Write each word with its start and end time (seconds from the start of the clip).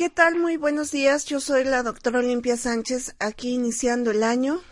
¿Qué 0.00 0.08
tal? 0.08 0.38
Muy 0.38 0.56
buenos 0.56 0.92
días. 0.92 1.26
Yo 1.26 1.40
soy 1.40 1.64
la 1.64 1.82
doctora 1.82 2.20
Olimpia 2.20 2.56
Sánchez, 2.56 3.16
aquí 3.18 3.50
iniciando 3.50 4.10
el 4.10 4.22
año. 4.22 4.62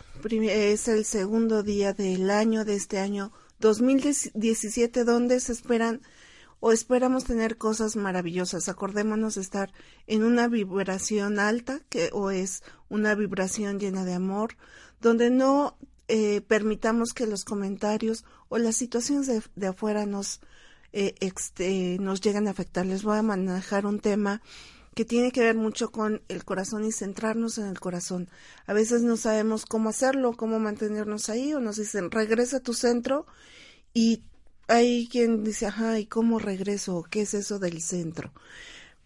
Es 0.41 0.87
el 0.87 1.05
segundo 1.05 1.61
día 1.61 1.93
del 1.93 2.31
año, 2.31 2.65
de 2.65 2.73
este 2.73 2.97
año 2.97 3.31
2017, 3.59 5.03
donde 5.03 5.39
se 5.39 5.51
esperan 5.51 6.01
o 6.59 6.71
esperamos 6.71 7.25
tener 7.25 7.57
cosas 7.57 7.95
maravillosas. 7.95 8.69
Acordémonos 8.69 9.35
de 9.35 9.41
estar 9.41 9.71
en 10.07 10.23
una 10.23 10.47
vibración 10.47 11.37
alta, 11.37 11.79
que 11.89 12.09
o 12.11 12.31
es 12.31 12.63
una 12.89 13.13
vibración 13.13 13.79
llena 13.79 14.05
de 14.05 14.15
amor, 14.15 14.57
donde 14.99 15.29
no 15.29 15.77
eh, 16.07 16.41
permitamos 16.41 17.13
que 17.13 17.27
los 17.27 17.45
comentarios 17.45 18.25
o 18.47 18.57
las 18.57 18.77
situaciones 18.77 19.27
de, 19.53 19.67
afuera 19.67 20.07
nos, 20.07 20.41
eh, 20.91 21.13
nos 21.99 22.19
lleguen 22.19 22.47
a 22.47 22.51
afectar. 22.51 22.87
Les 22.87 23.03
voy 23.03 23.19
a 23.19 23.21
manejar 23.21 23.85
un 23.85 23.99
tema 23.99 24.41
que 24.95 25.05
tiene 25.05 25.31
que 25.31 25.41
ver 25.41 25.55
mucho 25.55 25.91
con 25.91 26.21
el 26.27 26.43
corazón 26.43 26.85
y 26.85 26.91
centrarnos 26.91 27.57
en 27.57 27.67
el 27.67 27.79
corazón. 27.79 28.29
A 28.67 28.73
veces 28.73 29.01
no 29.01 29.17
sabemos 29.17 29.65
cómo 29.65 29.89
hacerlo, 29.89 30.33
cómo 30.33 30.59
mantenernos 30.59 31.29
ahí, 31.29 31.53
o 31.53 31.59
nos 31.59 31.77
dicen, 31.77 32.11
regresa 32.11 32.57
a 32.57 32.61
tu 32.61 32.73
centro, 32.73 33.25
y 33.93 34.23
hay 34.67 35.07
quien 35.07 35.43
dice, 35.43 35.65
ajá, 35.65 35.99
¿y 35.99 36.05
cómo 36.05 36.39
regreso? 36.39 37.05
¿Qué 37.09 37.21
es 37.21 37.33
eso 37.33 37.59
del 37.59 37.81
centro? 37.81 38.31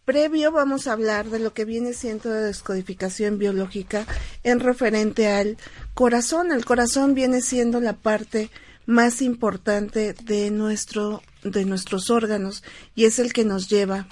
Previo 0.05 0.51
vamos 0.51 0.87
a 0.87 0.91
hablar 0.91 1.29
de 1.29 1.39
lo 1.39 1.53
que 1.53 1.63
viene 1.63 1.93
siendo 1.93 2.29
de 2.29 2.41
descodificación 2.41 3.37
biológica 3.37 4.05
en 4.43 4.59
referente 4.59 5.29
al 5.29 5.57
corazón. 5.93 6.51
El 6.51 6.65
corazón 6.65 7.13
viene 7.13 7.41
siendo 7.41 7.79
la 7.79 7.93
parte 7.93 8.49
más 8.85 9.21
importante 9.21 10.13
de 10.13 10.51
nuestro 10.51 11.21
de 11.43 11.63
nuestros 11.63 12.09
órganos 12.09 12.63
y 12.95 13.05
es 13.05 13.17
el 13.17 13.31
que 13.31 13.45
nos 13.45 13.69
lleva 13.69 14.07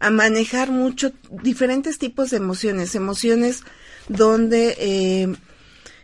a 0.00 0.10
manejar 0.10 0.70
mucho 0.70 1.12
diferentes 1.30 1.98
tipos 1.98 2.30
de 2.30 2.38
emociones, 2.38 2.94
emociones 2.94 3.62
donde 4.08 4.74
eh, 4.78 5.36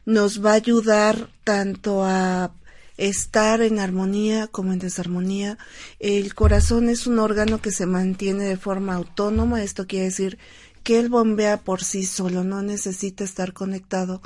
nos 0.05 0.45
va 0.45 0.53
a 0.53 0.55
ayudar 0.55 1.31
tanto 1.43 2.05
a 2.05 2.53
estar 2.99 3.63
en 3.63 3.79
armonía 3.79 4.47
como 4.49 4.73
en 4.73 4.79
desarmonía. 4.79 5.59
El 5.99 6.35
corazón 6.35 6.89
es 6.89 7.07
un 7.07 7.19
órgano 7.19 7.61
que 7.61 7.71
se 7.71 7.87
mantiene 7.87 8.45
de 8.45 8.57
forma 8.57 8.95
autónoma, 8.95 9.63
esto 9.63 9.87
quiere 9.87 10.07
decir 10.07 10.39
que 10.83 10.99
él 10.99 11.09
bombea 11.09 11.63
por 11.63 11.83
sí 11.83 12.05
solo, 12.05 12.45
no 12.45 12.63
necesita 12.63 13.25
estar 13.25 13.55
conectado 13.55 14.21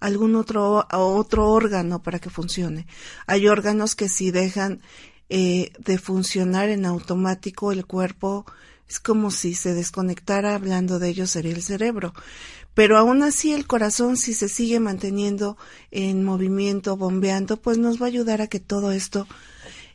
a 0.00 0.06
algún 0.06 0.34
otro, 0.34 0.86
otro 0.90 1.48
órgano 1.48 2.02
para 2.02 2.18
que 2.18 2.28
funcione. 2.28 2.86
Hay 3.26 3.46
órganos 3.46 3.94
que 3.94 4.08
si 4.08 4.32
dejan 4.32 4.82
eh, 5.30 5.72
de 5.78 5.96
funcionar 5.96 6.68
en 6.68 6.84
automático 6.84 7.72
el 7.72 7.86
cuerpo 7.86 8.44
es 8.88 9.00
como 9.00 9.30
si 9.30 9.54
se 9.54 9.74
desconectara, 9.74 10.54
hablando 10.54 10.98
de 10.98 11.08
ello 11.08 11.26
sería 11.26 11.52
el 11.52 11.62
cerebro. 11.62 12.12
Pero 12.74 12.96
aún 12.96 13.22
así 13.22 13.52
el 13.52 13.66
corazón, 13.66 14.16
si 14.16 14.32
se 14.32 14.48
sigue 14.48 14.80
manteniendo 14.80 15.58
en 15.90 16.24
movimiento, 16.24 16.96
bombeando, 16.96 17.58
pues 17.58 17.78
nos 17.78 18.00
va 18.00 18.06
a 18.06 18.08
ayudar 18.08 18.40
a 18.40 18.46
que 18.46 18.60
todo 18.60 18.92
esto, 18.92 19.26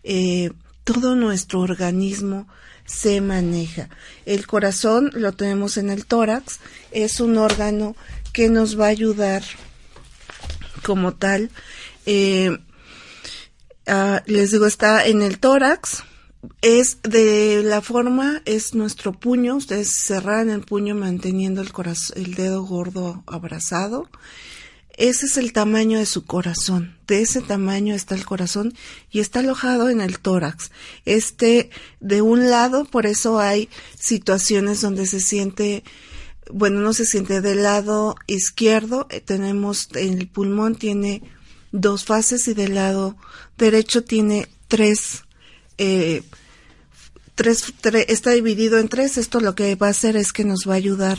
eh, 0.04 0.52
todo 0.84 1.16
nuestro 1.16 1.62
organismo 1.62 2.48
se 2.86 3.20
maneja. 3.20 3.90
El 4.26 4.48
corazón 4.48 5.12
lo 5.14 5.34
tenemos 5.34 5.78
en 5.78 5.90
el 5.90 6.06
tórax, 6.06 6.60
es 6.92 7.20
un 7.20 7.38
órgano 7.38 7.96
que 8.32 8.50
nos 8.50 8.80
va 8.80 8.86
a 8.86 8.90
ayudar 8.90 9.44
como 10.84 11.14
tal. 11.16 11.50
Eh, 12.06 12.58
ah, 13.88 14.24
les 14.26 14.52
digo, 14.52 14.66
está 14.66 15.06
en 15.06 15.22
el 15.22 15.40
tórax, 15.40 16.04
es 16.62 17.00
de 17.04 17.62
la 17.64 17.82
forma, 17.82 18.42
es 18.46 18.74
nuestro 18.74 19.14
puño, 19.14 19.56
ustedes 19.56 19.92
cerran 20.04 20.50
el 20.50 20.62
puño 20.62 20.96
manteniendo 20.96 21.62
el, 21.62 21.72
el 22.16 22.34
dedo 22.36 22.64
gordo 22.64 23.24
abrazado. 23.28 24.10
Ese 24.98 25.28
es 25.28 25.38
el 25.38 25.54
tamaño 25.54 26.00
de 26.00 26.08
su 26.08 26.26
corazón. 26.26 26.98
De 27.06 27.22
ese 27.22 27.42
tamaño 27.42 27.94
está 27.94 28.16
el 28.16 28.26
corazón 28.26 28.74
y 29.12 29.20
está 29.20 29.40
alojado 29.40 29.90
en 29.90 30.02
el 30.02 30.20
tórax. 30.20 30.72
Este, 31.06 31.70
de 32.00 32.24
un 32.24 32.50
lado, 32.50 32.86
por 32.86 33.06
eso 33.06 33.40
hay 33.40 33.70
situaciones 34.00 34.82
donde 34.82 35.06
se 35.06 35.20
siente, 35.20 35.84
bueno, 36.52 36.80
no 36.80 36.94
se 36.94 37.06
siente 37.06 37.42
del 37.42 37.62
lado 37.62 38.16
izquierdo. 38.26 39.06
Eh, 39.12 39.22
tenemos, 39.22 39.90
el 39.94 40.28
pulmón 40.28 40.76
tiene 40.76 41.22
dos 41.72 42.04
fases 42.04 42.48
y 42.48 42.56
del 42.56 42.74
lado 42.74 43.16
derecho 43.56 44.04
tiene 44.04 44.48
tres 44.68 45.27
eh, 45.78 46.24
tres, 47.36 47.74
está 48.08 48.32
dividido 48.32 48.80
en 48.80 48.90
tres. 48.90 49.18
Esto 49.18 49.40
lo 49.40 49.56
que 49.56 49.76
va 49.76 49.88
a 49.88 49.92
hacer 49.92 50.18
es 50.18 50.34
que 50.34 50.44
nos 50.44 50.66
va 50.68 50.74
a 50.74 50.78
ayudar 50.78 51.18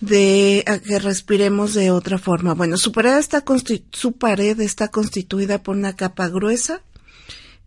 de 0.00 0.64
a 0.66 0.78
que 0.78 0.98
respiremos 0.98 1.74
de 1.74 1.90
otra 1.90 2.18
forma. 2.18 2.54
Bueno, 2.54 2.76
su 2.76 2.92
pared 2.92 3.16
está 3.16 3.44
su 3.92 4.12
pared 4.12 4.60
está 4.60 4.88
constituida 4.88 5.62
por 5.62 5.76
una 5.76 5.96
capa 5.96 6.28
gruesa 6.28 6.82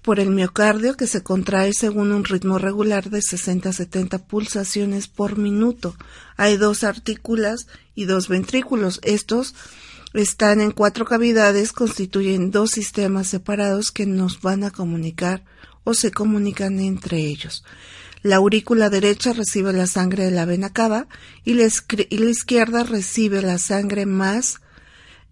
por 0.07 0.21
el 0.21 0.29
miocardio 0.29 0.95
que 0.95 1.05
se 1.05 1.21
contrae 1.21 1.73
según 1.73 2.13
un 2.13 2.23
ritmo 2.23 2.57
regular 2.59 3.09
de 3.09 3.21
60 3.21 3.67
a 3.67 3.73
70 3.73 4.19
pulsaciones 4.25 5.09
por 5.09 5.37
minuto. 5.37 5.97
Hay 6.37 6.55
dos 6.55 6.85
artículas 6.85 7.67
y 7.93 8.05
dos 8.05 8.29
ventrículos. 8.29 9.01
Estos 9.03 9.53
están 10.13 10.61
en 10.61 10.71
cuatro 10.71 11.05
cavidades, 11.05 11.73
constituyen 11.73 12.51
dos 12.51 12.71
sistemas 12.71 13.27
separados 13.27 13.91
que 13.91 14.05
nos 14.05 14.41
van 14.41 14.63
a 14.63 14.71
comunicar 14.71 15.43
o 15.83 15.93
se 15.93 16.11
comunican 16.11 16.79
entre 16.79 17.17
ellos. 17.17 17.63
La 18.23 18.37
aurícula 18.37 18.89
derecha 18.89 19.33
recibe 19.33 19.73
la 19.73 19.87
sangre 19.87 20.25
de 20.25 20.31
la 20.31 20.45
vena 20.45 20.73
cava 20.73 21.07
y 21.43 21.53
la, 21.53 21.65
izquierda 21.65 22.83
recibe 22.83 23.41
la 23.41 23.57
sangre 23.57 24.05
más 24.05 24.59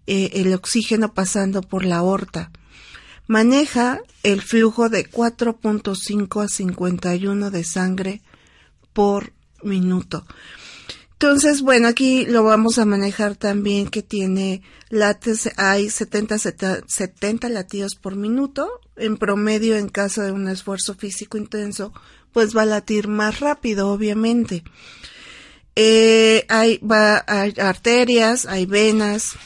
eh, 0.06 0.30
el 0.34 0.54
oxígeno 0.54 1.12
pasando 1.12 1.62
por 1.62 1.84
la 1.84 1.96
aorta. 1.96 2.50
Maneja 3.26 4.00
el 4.22 4.40
flujo 4.40 4.88
de 4.88 5.10
4.5 5.10 6.44
a 6.44 6.48
51 6.48 7.50
de 7.50 7.64
sangre 7.64 8.22
por 8.92 9.32
minuto. 9.62 10.24
Entonces, 11.18 11.62
bueno, 11.62 11.88
aquí 11.88 12.26
lo 12.26 12.44
vamos 12.44 12.78
a 12.78 12.84
manejar 12.84 13.36
también 13.36 13.88
que 13.88 14.02
tiene 14.02 14.60
lates, 14.90 15.48
hay 15.56 15.88
70, 15.88 16.36
70 16.38 17.48
latidos 17.48 17.94
por 17.94 18.16
minuto. 18.16 18.68
En 18.96 19.16
promedio, 19.16 19.76
en 19.76 19.88
caso 19.88 20.20
de 20.20 20.32
un 20.32 20.46
esfuerzo 20.46 20.94
físico 20.94 21.38
intenso, 21.38 21.94
pues 22.32 22.54
va 22.54 22.62
a 22.62 22.66
latir 22.66 23.08
más 23.08 23.40
rápido, 23.40 23.88
obviamente. 23.88 24.62
Eh, 25.74 26.44
hay, 26.50 26.78
va, 26.78 27.24
hay 27.26 27.54
arterias, 27.62 28.44
hay 28.44 28.66
venas. 28.66 29.36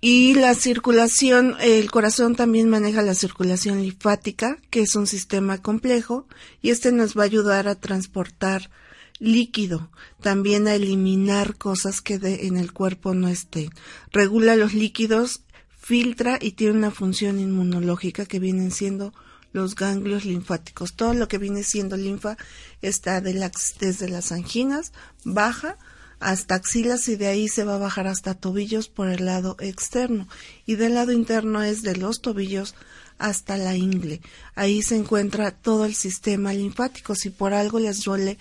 Y 0.00 0.34
la 0.34 0.54
circulación, 0.56 1.54
el 1.60 1.88
corazón 1.92 2.34
también 2.34 2.68
maneja 2.68 3.02
la 3.02 3.14
circulación 3.14 3.80
linfática, 3.80 4.58
que 4.70 4.80
es 4.80 4.96
un 4.96 5.06
sistema 5.06 5.58
complejo, 5.58 6.26
y 6.62 6.70
este 6.70 6.90
nos 6.90 7.16
va 7.16 7.22
a 7.22 7.26
ayudar 7.26 7.68
a 7.68 7.76
transportar 7.76 8.70
líquido, 9.20 9.90
también 10.20 10.66
a 10.66 10.74
eliminar 10.74 11.56
cosas 11.56 12.00
que 12.00 12.14
en 12.14 12.56
el 12.56 12.72
cuerpo 12.72 13.14
no 13.14 13.28
estén. 13.28 13.70
Regula 14.10 14.56
los 14.56 14.74
líquidos 14.74 15.42
filtra 15.78 16.38
y 16.40 16.52
tiene 16.52 16.78
una 16.78 16.90
función 16.90 17.38
inmunológica 17.38 18.26
que 18.26 18.40
vienen 18.40 18.70
siendo 18.70 19.12
los 19.52 19.74
ganglios 19.74 20.24
linfáticos. 20.24 20.94
Todo 20.94 21.14
lo 21.14 21.28
que 21.28 21.38
viene 21.38 21.62
siendo 21.62 21.96
linfa 21.96 22.36
está 22.82 23.20
desde 23.20 24.08
las 24.08 24.32
anginas, 24.32 24.92
baja 25.24 25.76
hasta 26.18 26.54
axilas 26.54 27.08
y 27.08 27.16
de 27.16 27.28
ahí 27.28 27.48
se 27.48 27.64
va 27.64 27.76
a 27.76 27.78
bajar 27.78 28.06
hasta 28.06 28.34
tobillos 28.34 28.88
por 28.88 29.08
el 29.08 29.24
lado 29.24 29.56
externo 29.58 30.28
y 30.66 30.76
del 30.76 30.94
lado 30.94 31.12
interno 31.12 31.62
es 31.62 31.82
de 31.82 31.96
los 31.96 32.20
tobillos 32.20 32.74
hasta 33.18 33.56
la 33.56 33.76
ingle. 33.76 34.20
Ahí 34.54 34.82
se 34.82 34.96
encuentra 34.96 35.50
todo 35.50 35.84
el 35.84 35.94
sistema 35.94 36.52
linfático. 36.52 37.14
Si 37.14 37.30
por 37.30 37.52
algo 37.52 37.78
les 37.78 38.02
duele 38.02 38.38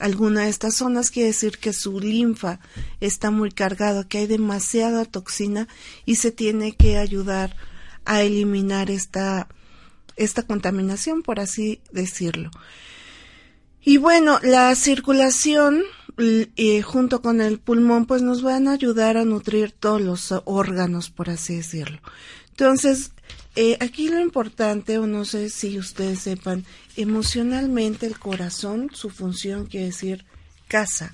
alguna 0.00 0.42
de 0.42 0.48
estas 0.48 0.74
zonas, 0.74 1.10
quiere 1.10 1.28
decir 1.28 1.58
que 1.58 1.72
su 1.72 2.00
linfa 2.00 2.60
está 3.00 3.30
muy 3.30 3.50
cargado, 3.50 4.08
que 4.08 4.18
hay 4.18 4.26
demasiada 4.26 5.04
toxina 5.04 5.68
y 6.06 6.16
se 6.16 6.32
tiene 6.32 6.72
que 6.72 6.98
ayudar 6.98 7.56
a 8.04 8.22
eliminar 8.22 8.90
esta, 8.90 9.48
esta 10.16 10.42
contaminación, 10.42 11.22
por 11.22 11.40
así 11.40 11.80
decirlo. 11.92 12.50
Y 13.82 13.96
bueno, 13.96 14.38
la 14.42 14.74
circulación 14.74 15.82
y 16.54 16.82
junto 16.82 17.22
con 17.22 17.40
el 17.40 17.58
pulmón 17.58 18.04
pues 18.04 18.20
nos 18.20 18.42
van 18.42 18.68
a 18.68 18.72
ayudar 18.72 19.16
a 19.16 19.24
nutrir 19.24 19.72
todos 19.72 20.00
los 20.00 20.34
órganos, 20.44 21.10
por 21.10 21.30
así 21.30 21.56
decirlo. 21.56 22.00
Entonces, 22.50 23.12
eh, 23.56 23.78
aquí 23.80 24.08
lo 24.08 24.20
importante, 24.20 24.98
o 24.98 25.06
no 25.06 25.24
sé 25.24 25.48
si 25.48 25.78
ustedes 25.78 26.20
sepan, 26.20 26.66
emocionalmente 26.96 28.06
el 28.06 28.18
corazón, 28.18 28.90
su 28.92 29.10
función 29.10 29.66
quiere 29.66 29.86
decir 29.86 30.24
casa. 30.68 31.12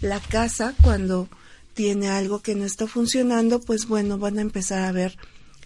La 0.00 0.20
casa, 0.20 0.74
cuando 0.82 1.28
tiene 1.74 2.08
algo 2.08 2.40
que 2.40 2.54
no 2.54 2.64
está 2.64 2.86
funcionando, 2.86 3.60
pues 3.60 3.86
bueno, 3.86 4.18
van 4.18 4.38
a 4.38 4.42
empezar 4.42 4.84
a 4.84 4.92
ver 4.92 5.16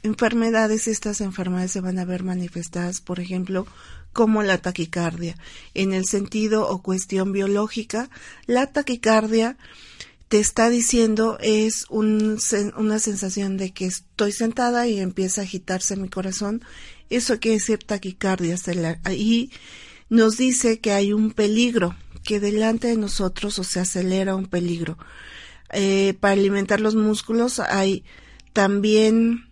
enfermedades. 0.03 0.89
Estas 0.89 1.21
enfermedades 1.21 1.73
se 1.73 1.81
van 1.81 1.99
a 1.99 2.05
ver 2.05 2.23
manifestadas, 2.23 3.01
por 3.01 3.21
ejemplo, 3.21 3.67
como 4.13 4.43
la 4.43 4.59
taquicardia. 4.59 5.37
En 5.75 5.93
el 5.93 6.05
sentido 6.07 6.69
o 6.69 6.83
cuestión 6.83 7.33
biológica, 7.33 8.11
la 8.47 8.67
taquicardia 8.67 9.57
te 10.29 10.39
está 10.39 10.71
diciendo 10.71 11.37
es 11.41 11.87
una 11.91 12.99
sensación 12.99 13.59
de 13.59 13.71
que 13.73 13.85
estoy 13.85 14.33
sentada 14.33 14.87
y 14.87 14.99
empieza 14.99 15.43
a 15.43 15.45
agitarse 15.45 15.95
mi 15.97 16.09
corazón. 16.09 16.63
Eso 17.17 17.39
quiere 17.39 17.59
decir 17.59 17.79
taquicardia. 17.79 18.57
Y 19.11 19.51
nos 20.09 20.37
dice 20.37 20.81
que 20.81 20.93
hay 20.93 21.13
un 21.13 21.33
peligro, 21.33 21.97
que 22.25 22.41
delante 22.41 22.89
de 22.89 22.97
nosotros 22.97 23.59
o 23.59 23.65
se 23.65 23.81
acelera 23.81 24.35
un 24.35 24.47
peligro. 24.47 24.99
Eh, 25.73 26.15
para 26.21 26.35
alimentar 26.35 26.81
los 26.81 26.95
músculos 26.95 27.59
hay 27.59 28.05
también, 28.53 29.49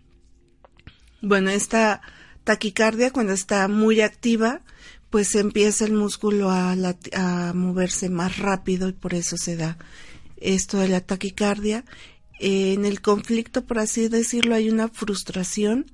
bueno, 1.21 1.49
esta 1.49 2.01
taquicardia 2.43 3.11
cuando 3.11 3.33
está 3.33 3.67
muy 3.67 4.01
activa, 4.01 4.61
pues 5.09 5.35
empieza 5.35 5.85
el 5.85 5.93
músculo 5.93 6.49
a 6.51 7.51
moverse 7.53 8.09
más 8.09 8.37
rápido 8.37 8.87
y 8.87 8.93
por 8.93 9.13
eso 9.13 9.37
se 9.37 9.55
da 9.55 9.77
esto 10.37 10.79
de 10.79 10.87
la 10.89 11.01
taquicardia. 11.01 11.85
en 12.39 12.85
el 12.85 13.01
conflicto, 13.01 13.65
por 13.65 13.77
así 13.77 14.07
decirlo, 14.07 14.55
hay 14.55 14.69
una 14.69 14.87
frustración, 14.87 15.91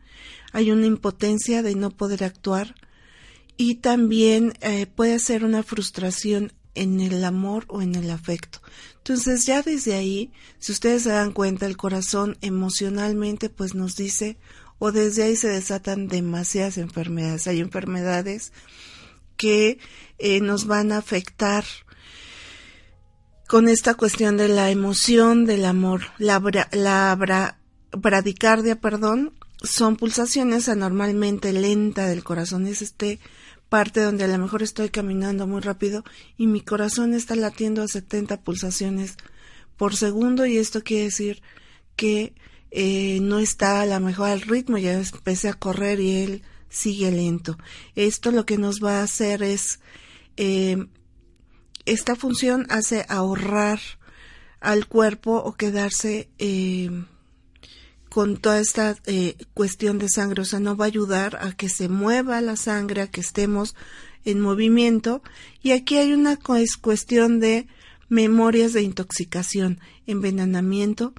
hay 0.57 0.71
una 0.71 0.87
impotencia 0.87 1.61
de 1.61 1.75
no 1.75 1.91
poder 1.91 2.23
actuar 2.23 2.73
y 3.57 3.75
también 3.75 4.53
eh, 4.61 4.87
puede 4.87 5.19
ser 5.19 5.45
una 5.45 5.61
frustración 5.61 6.51
en 6.73 6.99
el 6.99 7.23
amor 7.25 7.65
o 7.67 7.83
en 7.83 7.93
el 7.93 8.09
afecto. 8.09 8.59
Entonces 8.97 9.45
ya 9.45 9.61
desde 9.61 9.93
ahí, 9.93 10.31
si 10.57 10.71
ustedes 10.71 11.03
se 11.03 11.09
dan 11.09 11.31
cuenta, 11.31 11.67
el 11.67 11.77
corazón 11.77 12.39
emocionalmente 12.41 13.51
pues 13.51 13.75
nos 13.75 13.95
dice 13.95 14.39
o 14.79 14.91
desde 14.91 15.25
ahí 15.25 15.35
se 15.35 15.47
desatan 15.47 16.07
demasiadas 16.07 16.79
enfermedades. 16.79 17.45
Hay 17.45 17.59
enfermedades 17.59 18.51
que 19.35 19.77
eh, 20.17 20.41
nos 20.41 20.65
van 20.65 20.91
a 20.91 20.97
afectar 20.97 21.65
con 23.47 23.69
esta 23.69 23.93
cuestión 23.93 24.37
de 24.37 24.47
la 24.47 24.71
emoción, 24.71 25.45
del 25.45 25.65
amor. 25.65 26.01
La, 26.17 26.41
la 26.71 27.15
bradicardia, 27.91 28.81
perdón, 28.81 29.37
son 29.63 29.95
pulsaciones 29.95 30.69
anormalmente 30.69 31.53
lentas 31.53 32.09
del 32.09 32.23
corazón. 32.23 32.67
Es 32.67 32.81
este 32.81 33.19
parte 33.69 34.01
donde 34.01 34.23
a 34.23 34.27
lo 34.27 34.37
mejor 34.37 34.63
estoy 34.63 34.89
caminando 34.89 35.45
muy 35.45 35.61
rápido 35.61 36.03
y 36.37 36.47
mi 36.47 36.61
corazón 36.61 37.13
está 37.13 37.35
latiendo 37.35 37.81
a 37.81 37.87
70 37.87 38.41
pulsaciones 38.41 39.17
por 39.75 39.95
segundo 39.95 40.45
y 40.45 40.57
esto 40.57 40.83
quiere 40.83 41.05
decir 41.05 41.41
que 41.95 42.33
eh, 42.71 43.19
no 43.21 43.39
está 43.39 43.81
a 43.81 43.85
lo 43.85 43.99
mejor 43.99 44.29
al 44.29 44.41
ritmo, 44.41 44.77
ya 44.77 44.93
empecé 44.93 45.49
a 45.49 45.53
correr 45.53 45.99
y 45.99 46.23
él 46.23 46.43
sigue 46.69 47.11
lento. 47.11 47.57
Esto 47.95 48.31
lo 48.31 48.45
que 48.45 48.57
nos 48.57 48.83
va 48.83 48.99
a 48.99 49.03
hacer 49.03 49.43
es 49.43 49.79
eh, 50.37 50.87
esta 51.85 52.15
función 52.15 52.65
hace 52.69 53.05
ahorrar 53.09 53.79
al 54.59 54.87
cuerpo 54.87 55.37
o 55.37 55.53
quedarse 55.53 56.29
eh, 56.37 56.89
con 58.17 58.37
toda 58.37 58.59
esta 58.59 58.97
eh, 59.05 59.37
cuestión 59.53 59.99
de 59.99 60.09
sangre, 60.09 60.41
o 60.41 60.45
sea, 60.45 60.59
no 60.59 60.75
va 60.75 60.85
a 60.85 60.87
ayudar 60.87 61.37
a 61.39 61.51
que 61.51 61.69
se 61.69 61.87
mueva 61.87 62.41
la 62.41 62.55
sangre, 62.55 63.03
a 63.03 63.11
que 63.11 63.21
estemos 63.21 63.75
en 64.25 64.39
movimiento. 64.39 65.21
Y 65.61 65.69
aquí 65.69 65.97
hay 65.97 66.13
una 66.13 66.35
cuestión 66.35 67.39
de 67.39 67.67
memorias 68.09 68.73
de 68.73 68.81
intoxicación, 68.81 69.79
envenenamiento, 70.07 71.13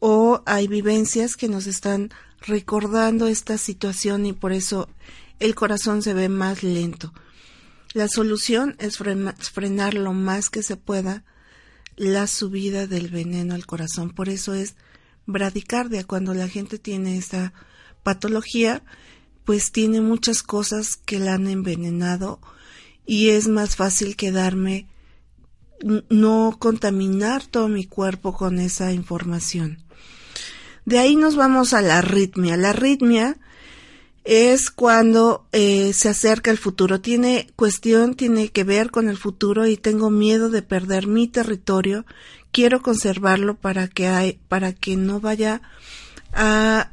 o 0.00 0.42
hay 0.44 0.66
vivencias 0.66 1.36
que 1.36 1.46
nos 1.46 1.68
están 1.68 2.10
recordando 2.40 3.28
esta 3.28 3.56
situación 3.56 4.26
y 4.26 4.32
por 4.32 4.50
eso 4.50 4.88
el 5.38 5.54
corazón 5.54 6.02
se 6.02 6.12
ve 6.12 6.28
más 6.28 6.64
lento. 6.64 7.14
La 7.92 8.08
solución 8.08 8.74
es 8.80 8.98
frenar 8.98 9.94
lo 9.94 10.12
más 10.12 10.50
que 10.50 10.64
se 10.64 10.76
pueda 10.76 11.22
la 11.94 12.26
subida 12.26 12.88
del 12.88 13.10
veneno 13.10 13.54
al 13.54 13.64
corazón. 13.64 14.10
Por 14.10 14.28
eso 14.28 14.54
es 14.54 14.74
bradicardia. 15.26 16.04
Cuando 16.04 16.34
la 16.34 16.48
gente 16.48 16.78
tiene 16.78 17.16
esta 17.16 17.52
patología, 18.02 18.82
pues 19.44 19.72
tiene 19.72 20.00
muchas 20.00 20.42
cosas 20.42 20.96
que 20.96 21.18
la 21.18 21.34
han 21.34 21.48
envenenado 21.48 22.40
y 23.06 23.30
es 23.30 23.48
más 23.48 23.76
fácil 23.76 24.16
quedarme, 24.16 24.86
no 26.08 26.56
contaminar 26.58 27.44
todo 27.46 27.68
mi 27.68 27.84
cuerpo 27.84 28.32
con 28.32 28.58
esa 28.58 28.92
información. 28.92 29.82
De 30.84 30.98
ahí 30.98 31.16
nos 31.16 31.36
vamos 31.36 31.74
a 31.74 31.82
la 31.82 31.98
arritmia. 31.98 32.56
La 32.56 32.70
arritmia 32.70 33.38
es 34.24 34.70
cuando 34.70 35.46
eh, 35.52 35.92
se 35.92 36.08
acerca 36.08 36.50
el 36.50 36.58
futuro. 36.58 37.00
Tiene 37.00 37.48
cuestión, 37.56 38.14
tiene 38.14 38.48
que 38.50 38.64
ver 38.64 38.90
con 38.90 39.08
el 39.08 39.16
futuro 39.16 39.66
y 39.66 39.76
tengo 39.76 40.10
miedo 40.10 40.50
de 40.50 40.62
perder 40.62 41.06
mi 41.06 41.28
territorio. 41.28 42.04
Quiero 42.52 42.82
conservarlo 42.82 43.56
para 43.56 43.88
que 43.88 44.06
hay, 44.06 44.38
para 44.48 44.72
que 44.72 44.96
no 44.96 45.20
vaya 45.20 45.62
a, 46.32 46.88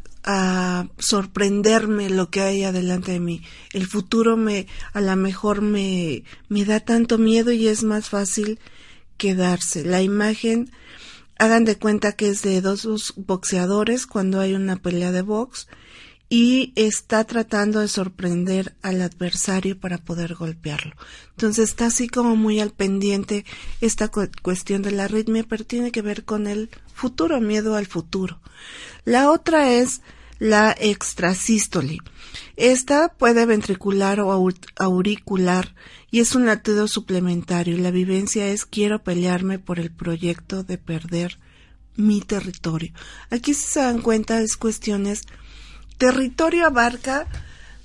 sorprenderme 1.00 2.10
lo 2.10 2.30
que 2.30 2.42
hay 2.42 2.63
adelante 2.63 3.13
de 3.13 3.20
mí. 3.20 3.42
El 3.74 3.88
futuro 3.88 4.38
me, 4.38 4.68
a 4.94 5.01
lo 5.01 5.16
mejor 5.16 5.62
me, 5.62 6.24
me 6.50 6.66
da 6.66 6.80
tanto 6.80 7.18
miedo 7.18 7.51
y 7.51 7.68
es 7.68 7.84
más 7.84 8.10
fácil 8.10 8.60
quedarse. 9.18 9.84
La 9.84 10.01
imagen, 10.04 10.72
hagan 11.39 11.66
de 11.66 11.78
cuenta 11.78 12.12
que 12.12 12.30
es 12.30 12.44
de 12.44 12.62
dos 12.62 13.13
boxeadores 13.16 14.06
cuando 14.06 14.39
hay 14.39 14.54
una 14.54 14.75
pelea 14.75 15.12
de 15.12 15.24
box 15.24 15.68
y 16.29 16.74
está 16.75 17.24
tratando 17.24 17.79
de 17.79 17.88
sorprender 17.88 18.75
al 18.83 19.01
adversario 19.01 19.79
para 19.79 19.98
poder 19.98 20.36
golpearlo. 20.36 20.95
Entonces 21.31 21.69
está 21.69 21.88
así 21.88 22.07
como 22.07 22.36
muy 22.36 22.59
al 22.59 22.69
pendiente 22.69 23.45
esta 23.81 24.09
cuestión 24.09 24.83
de 24.83 24.91
la 24.91 25.05
arritmia, 25.05 25.43
pero 25.50 25.65
tiene 25.65 25.91
que 25.91 26.03
ver 26.03 26.25
con 26.25 26.45
el 26.45 26.69
futuro, 26.93 27.41
miedo 27.41 27.75
al 27.75 27.88
futuro. 27.88 28.39
La 29.05 29.31
otra 29.31 29.71
es 29.71 30.01
la 30.38 30.75
extrasístole. 30.79 31.98
Esta 32.55 33.09
puede 33.09 33.45
ventricular 33.48 34.19
o 34.21 34.31
auricular 34.77 35.74
y 36.12 36.19
es 36.19 36.36
un 36.36 36.45
latido 36.45 36.88
suplementario. 36.88 37.77
La 37.77 37.91
vivencia 37.91 38.48
es 38.48 38.65
quiero 38.65 39.03
pelearme 39.03 39.57
por 39.57 39.79
el 39.79 39.91
proyecto 39.91 40.63
de 40.63 40.77
perder 40.77 41.39
mi 41.95 42.21
territorio. 42.21 42.93
Aquí 43.29 43.53
si 43.53 43.65
se 43.65 43.79
dan 43.81 44.01
cuenta 44.01 44.41
es 44.41 44.55
cuestiones 44.55 45.24
Territorio 46.00 46.65
abarca 46.65 47.27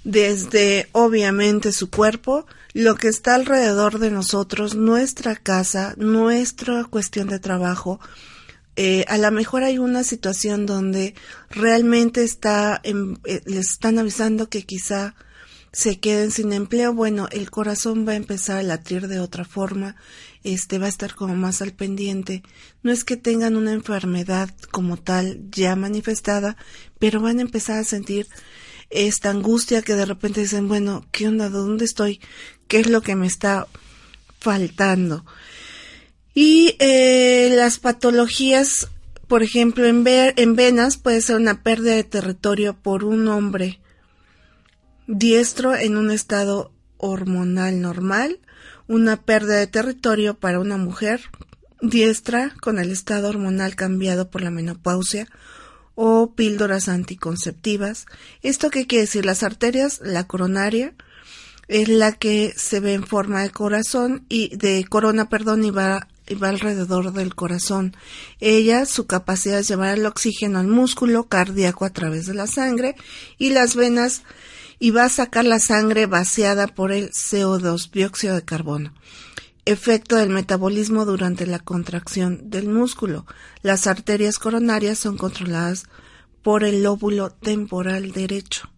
desde 0.04 0.88
obviamente 0.92 1.72
su 1.72 1.90
cuerpo, 1.90 2.46
lo 2.72 2.94
que 2.94 3.08
está 3.08 3.34
alrededor 3.34 3.98
de 3.98 4.12
nosotros, 4.12 4.76
nuestra 4.76 5.34
casa, 5.34 5.94
nuestra 5.96 6.84
cuestión 6.84 7.28
de 7.28 7.40
trabajo. 7.40 7.98
Eh, 8.76 9.04
a 9.08 9.18
lo 9.18 9.30
mejor 9.32 9.64
hay 9.64 9.78
una 9.78 10.04
situación 10.04 10.64
donde 10.64 11.14
realmente 11.50 12.22
está, 12.22 12.80
eh, 12.84 12.94
les 13.46 13.72
están 13.72 13.98
avisando 13.98 14.48
que 14.48 14.62
quizá 14.62 15.16
se 15.72 15.98
queden 15.98 16.30
sin 16.30 16.52
empleo, 16.52 16.94
bueno, 16.94 17.26
el 17.32 17.50
corazón 17.50 18.06
va 18.06 18.12
a 18.12 18.16
empezar 18.16 18.58
a 18.58 18.62
latir 18.62 19.08
de 19.08 19.18
otra 19.18 19.44
forma, 19.44 19.96
este 20.44 20.78
va 20.78 20.86
a 20.86 20.90
estar 20.90 21.14
como 21.14 21.34
más 21.34 21.62
al 21.62 21.72
pendiente. 21.72 22.42
No 22.82 22.92
es 22.92 23.02
que 23.02 23.16
tengan 23.16 23.56
una 23.56 23.72
enfermedad 23.72 24.50
como 24.70 24.96
tal 24.96 25.40
ya 25.50 25.74
manifestada, 25.74 26.56
pero 26.98 27.20
van 27.20 27.38
a 27.38 27.42
empezar 27.42 27.78
a 27.78 27.84
sentir 27.84 28.28
esta 28.90 29.30
angustia 29.30 29.82
que 29.82 29.94
de 29.94 30.04
repente 30.04 30.42
dicen, 30.42 30.68
bueno, 30.68 31.06
¿qué 31.10 31.26
onda? 31.26 31.48
¿Dónde 31.48 31.84
estoy? 31.84 32.20
¿Qué 32.68 32.78
es 32.80 32.88
lo 32.88 33.02
que 33.02 33.16
me 33.16 33.26
está 33.26 33.66
faltando? 34.38 35.24
Y 36.34 36.76
eh, 36.78 37.52
las 37.56 37.78
patologías, 37.78 38.88
por 39.28 39.42
ejemplo, 39.42 39.86
en, 39.86 40.04
ver, 40.04 40.34
en 40.36 40.56
venas 40.56 40.96
puede 40.96 41.20
ser 41.20 41.36
una 41.36 41.62
pérdida 41.62 41.94
de 41.94 42.04
territorio 42.04 42.74
por 42.74 43.04
un 43.04 43.28
hombre 43.28 43.80
diestro 45.06 45.74
en 45.74 45.96
un 45.96 46.10
estado 46.10 46.72
hormonal 46.98 47.80
normal, 47.80 48.40
una 48.88 49.22
pérdida 49.22 49.56
de 49.56 49.66
territorio 49.66 50.34
para 50.34 50.60
una 50.60 50.76
mujer 50.76 51.22
diestra 51.80 52.54
con 52.60 52.78
el 52.78 52.90
estado 52.90 53.28
hormonal 53.28 53.76
cambiado 53.76 54.30
por 54.30 54.42
la 54.42 54.50
menopausia 54.50 55.28
o 55.94 56.34
píldoras 56.34 56.88
anticonceptivas. 56.88 58.06
¿Esto 58.42 58.70
qué 58.70 58.86
quiere 58.86 59.04
decir? 59.04 59.24
Las 59.24 59.42
arterias, 59.42 60.00
la 60.02 60.26
coronaria, 60.26 60.94
es 61.68 61.88
la 61.88 62.12
que 62.12 62.52
se 62.56 62.80
ve 62.80 62.94
en 62.94 63.06
forma 63.06 63.42
de 63.42 63.50
corazón 63.50 64.24
y 64.28 64.54
de 64.56 64.84
corona, 64.88 65.28
perdón, 65.28 65.64
y 65.64 65.70
va, 65.70 66.08
y 66.26 66.34
va 66.34 66.48
alrededor 66.48 67.12
del 67.12 67.34
corazón. 67.34 67.96
Ella, 68.40 68.86
su 68.86 69.06
capacidad 69.06 69.60
es 69.60 69.68
llevar 69.68 69.96
el 69.96 70.06
oxígeno 70.06 70.58
al 70.58 70.66
músculo 70.66 71.28
cardíaco 71.28 71.84
a 71.84 71.90
través 71.90 72.26
de 72.26 72.34
la 72.34 72.46
sangre 72.46 72.96
y 73.38 73.50
las 73.50 73.76
venas 73.76 74.22
y 74.84 74.90
va 74.90 75.04
a 75.04 75.08
sacar 75.08 75.46
la 75.46 75.60
sangre 75.60 76.04
vaciada 76.04 76.66
por 76.66 76.92
el 76.92 77.10
CO2, 77.10 77.90
dióxido 77.90 78.34
de 78.34 78.44
carbono 78.44 78.92
efecto 79.64 80.16
del 80.16 80.28
metabolismo 80.28 81.06
durante 81.06 81.46
la 81.46 81.58
contracción 81.58 82.50
del 82.50 82.68
músculo. 82.68 83.24
Las 83.62 83.86
arterias 83.86 84.38
coronarias 84.38 84.98
son 84.98 85.16
controladas 85.16 85.84
por 86.42 86.64
el 86.64 86.82
lóbulo 86.82 87.30
temporal 87.30 88.12
derecho 88.12 88.70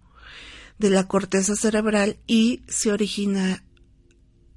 de 0.78 0.90
la 0.90 1.08
corteza 1.08 1.56
cerebral 1.56 2.18
y 2.28 2.62
se 2.68 2.92
origina 2.92 3.64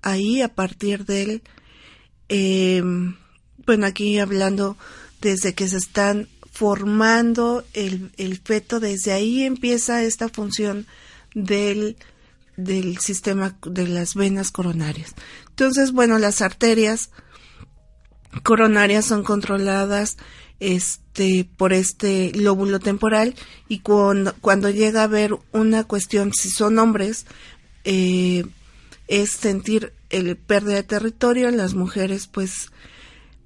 ahí 0.04 0.44
a 0.44 0.54
partir 0.54 1.04
del, 1.06 1.42
eh, 2.28 2.84
bueno, 3.66 3.88
aquí 3.88 4.20
hablando 4.20 4.78
desde 5.20 5.56
que 5.56 5.68
se 5.68 5.78
están 5.78 6.28
formando 6.52 7.66
el, 7.74 8.12
el 8.18 8.38
feto, 8.38 8.80
desde 8.80 9.14
ahí 9.14 9.42
empieza 9.42 10.04
esta 10.04 10.30
función 10.30 10.86
del 11.34 11.98
del 12.64 12.98
sistema 12.98 13.58
de 13.66 13.88
las 13.88 14.16
venas 14.16 14.52
coronarias. 14.52 15.16
Entonces, 15.50 15.94
bueno, 15.94 16.20
las 16.20 16.42
arterias 16.42 17.10
coronarias 18.44 19.06
son 19.06 19.24
controladas 19.24 20.18
este 20.60 21.50
por 21.58 21.72
este 21.72 22.32
lóbulo 22.36 22.80
temporal 22.80 23.34
y 23.70 23.80
cuando, 23.80 24.36
cuando 24.42 24.70
llega 24.70 25.02
a 25.02 25.06
haber 25.06 25.38
una 25.54 25.86
cuestión 25.86 26.34
si 26.34 26.50
son 26.50 26.78
hombres 26.80 27.26
eh, 27.86 28.46
es 29.08 29.32
sentir 29.32 29.94
el 30.10 30.36
pérdida 30.36 30.76
de 30.76 30.84
territorio 30.84 31.48
en 31.48 31.58
las 31.58 31.76
mujeres 31.76 32.28
pues 32.28 32.72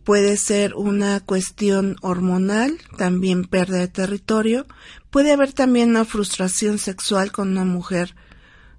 puede 0.04 0.38
ser 0.38 0.74
una 0.76 1.20
cuestión 1.20 1.98
hormonal 2.02 2.78
también 2.98 3.46
pérdida 3.46 3.80
de 3.80 3.88
territorio 3.88 4.66
puede 5.14 5.32
haber 5.32 5.54
también 5.54 5.92
una 5.92 6.06
frustración 6.06 6.80
sexual 6.80 7.32
con 7.32 7.50
una 7.50 7.66
mujer 7.66 8.16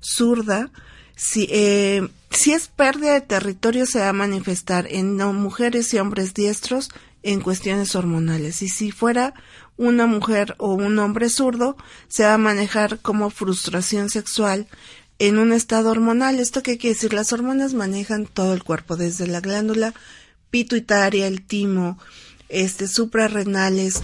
zurda, 0.00 0.73
si, 1.14 1.47
eh, 1.49 2.09
si 2.28 2.50
es 2.50 2.66
pérdida 2.66 3.12
de 3.12 3.21
territorio 3.21 3.87
se 3.87 4.00
va 4.00 4.09
a 4.09 4.12
manifestar 4.12 4.88
en 4.90 5.16
mujeres 5.16 5.95
y 5.95 5.99
hombres 5.99 6.35
diestros 6.35 6.90
en 7.23 7.40
cuestiones 7.40 7.95
hormonales. 7.95 8.62
Y 8.62 8.69
si 8.69 8.90
fuera 8.90 9.33
una 9.76 10.07
mujer 10.07 10.57
o 10.59 10.75
un 10.75 10.99
hombre 10.99 11.28
zurdo, 11.28 11.76
se 12.09 12.25
va 12.25 12.35
a 12.35 12.38
manejar 12.38 12.99
como 12.99 13.31
frustración 13.31 14.11
sexual 14.11 14.66
en 15.21 15.38
un 15.38 15.52
estado 15.52 15.93
hormonal. 15.93 16.40
¿Esto 16.40 16.64
qué 16.64 16.78
quiere 16.78 16.95
decir? 16.95 17.12
Las 17.12 17.33
hormonas 17.33 17.75
manejan 17.75 18.26
todo 18.26 18.54
el 18.54 18.64
cuerpo, 18.64 18.97
desde 18.97 19.28
la 19.28 19.40
glándula 19.40 19.95
pituitaria, 20.54 21.26
el 21.26 21.44
timo, 21.44 21.99
este, 22.49 22.87
suprarrenales, 22.87 24.02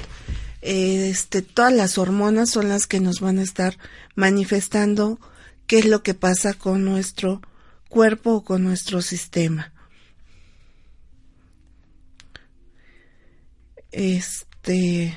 este, 0.62 1.42
todas 1.42 1.72
las 1.72 1.96
hormonas 1.96 2.50
son 2.50 2.68
las 2.68 2.88
que 2.88 2.98
nos 2.98 3.20
van 3.20 3.38
a 3.38 3.44
estar 3.44 3.78
manifestando 4.16 5.20
qué 5.68 5.78
es 5.78 5.84
lo 5.84 6.02
que 6.02 6.14
pasa 6.14 6.54
con 6.54 6.84
nuestro 6.84 7.40
cuerpo 7.88 8.32
o 8.32 8.42
con 8.42 8.64
nuestro 8.64 9.00
sistema. 9.00 9.72
Este 13.92 15.16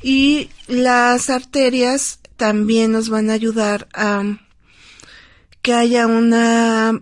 y 0.00 0.48
las 0.68 1.28
arterias 1.28 2.18
también 2.38 2.92
nos 2.92 3.10
van 3.10 3.28
a 3.28 3.34
ayudar 3.34 3.88
a 3.92 4.22
que 5.60 5.74
haya 5.74 6.06
una 6.06 6.98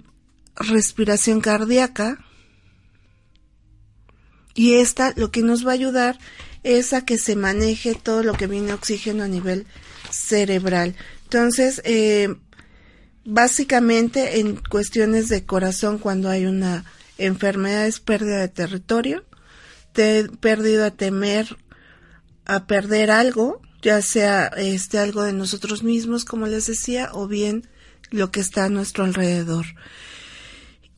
respiración 0.61 1.41
cardíaca 1.41 2.19
y 4.55 4.75
esta 4.75 5.13
lo 5.17 5.31
que 5.31 5.43
nos 5.43 5.67
va 5.67 5.71
a 5.71 5.75
ayudar 5.75 6.19
es 6.63 6.93
a 6.93 7.05
que 7.05 7.19
se 7.19 7.37
maneje 7.37 7.95
todo 7.95 8.23
lo 8.23 8.35
que 8.35 8.47
viene 8.47 8.73
oxígeno 8.73 9.25
a 9.25 9.29
nivel 9.29 9.67
cerebral. 10.11 10.95
Entonces, 11.25 11.81
eh, 11.85 12.35
básicamente 13.25 14.41
en 14.41 14.57
cuestiones 14.57 15.29
de 15.29 15.45
corazón, 15.45 15.99
cuando 15.99 16.29
hay 16.29 16.47
una 16.47 16.85
enfermedad 17.17 17.87
es 17.87 18.01
pérdida 18.01 18.39
de 18.39 18.49
territorio, 18.49 19.25
te 19.93 20.29
perdido 20.29 20.85
a 20.85 20.91
temer 20.91 21.57
a 22.47 22.67
perder 22.67 23.11
algo, 23.11 23.63
ya 23.81 24.03
sea 24.03 24.47
este 24.57 24.99
algo 24.99 25.23
de 25.23 25.33
nosotros 25.33 25.85
mismos, 25.85 26.25
como 26.25 26.47
les 26.47 26.67
decía, 26.67 27.11
o 27.13 27.29
bien 27.29 27.69
lo 28.11 28.33
que 28.33 28.41
está 28.41 28.65
a 28.65 28.69
nuestro 28.69 29.05
alrededor. 29.05 29.67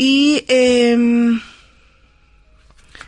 Y 0.04 0.44
em, 0.48 1.40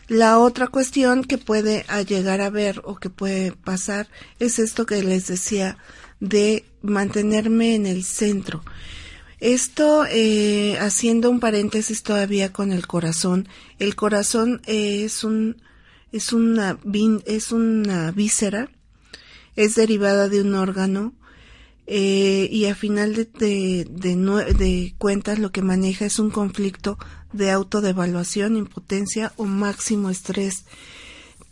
la 0.07 0.39
otra 0.39 0.69
cuestión 0.69 1.25
que 1.25 1.39
puede 1.39 1.85
llegar 2.07 2.41
a 2.41 2.51
ver 2.51 2.83
o 2.85 2.95
que 2.95 3.11
puede 3.11 3.51
pasar 3.51 4.07
es 4.39 4.61
esto 4.61 4.87
que 4.87 5.03
les 5.03 5.27
decía 5.27 5.77
de 6.21 6.65
mantenerme 6.83 7.75
en 7.75 7.87
el 7.87 8.05
centro. 8.05 8.63
Esto, 9.41 10.07
eh, 10.09 10.79
haciendo 10.79 11.31
un 11.31 11.41
paréntesis 11.41 12.05
todavía 12.05 12.53
con 12.53 12.71
el 12.71 12.87
corazón, 12.87 13.49
el 13.81 13.97
corazón 13.97 14.63
es 14.65 15.25
un, 15.25 15.61
es 16.13 16.33
una, 16.33 16.79
es 17.27 17.51
una 17.51 18.13
víscera, 18.13 18.71
es 19.57 19.75
derivada 19.75 20.29
de 20.29 20.43
un 20.43 20.55
órgano, 20.55 21.13
eh, 21.87 22.49
y 22.50 22.64
a 22.67 22.75
final 22.75 23.14
de, 23.14 23.87
de, 23.87 24.95
cuentas 24.99 25.38
lo 25.38 25.53
que 25.53 25.62
maneja 25.62 26.07
es 26.07 26.19
un 26.19 26.31
conflicto 26.31 26.99
de 27.33 27.50
autodevaluación, 27.50 28.57
impotencia 28.57 29.33
o 29.37 29.45
máximo 29.45 30.09
estrés. 30.11 30.64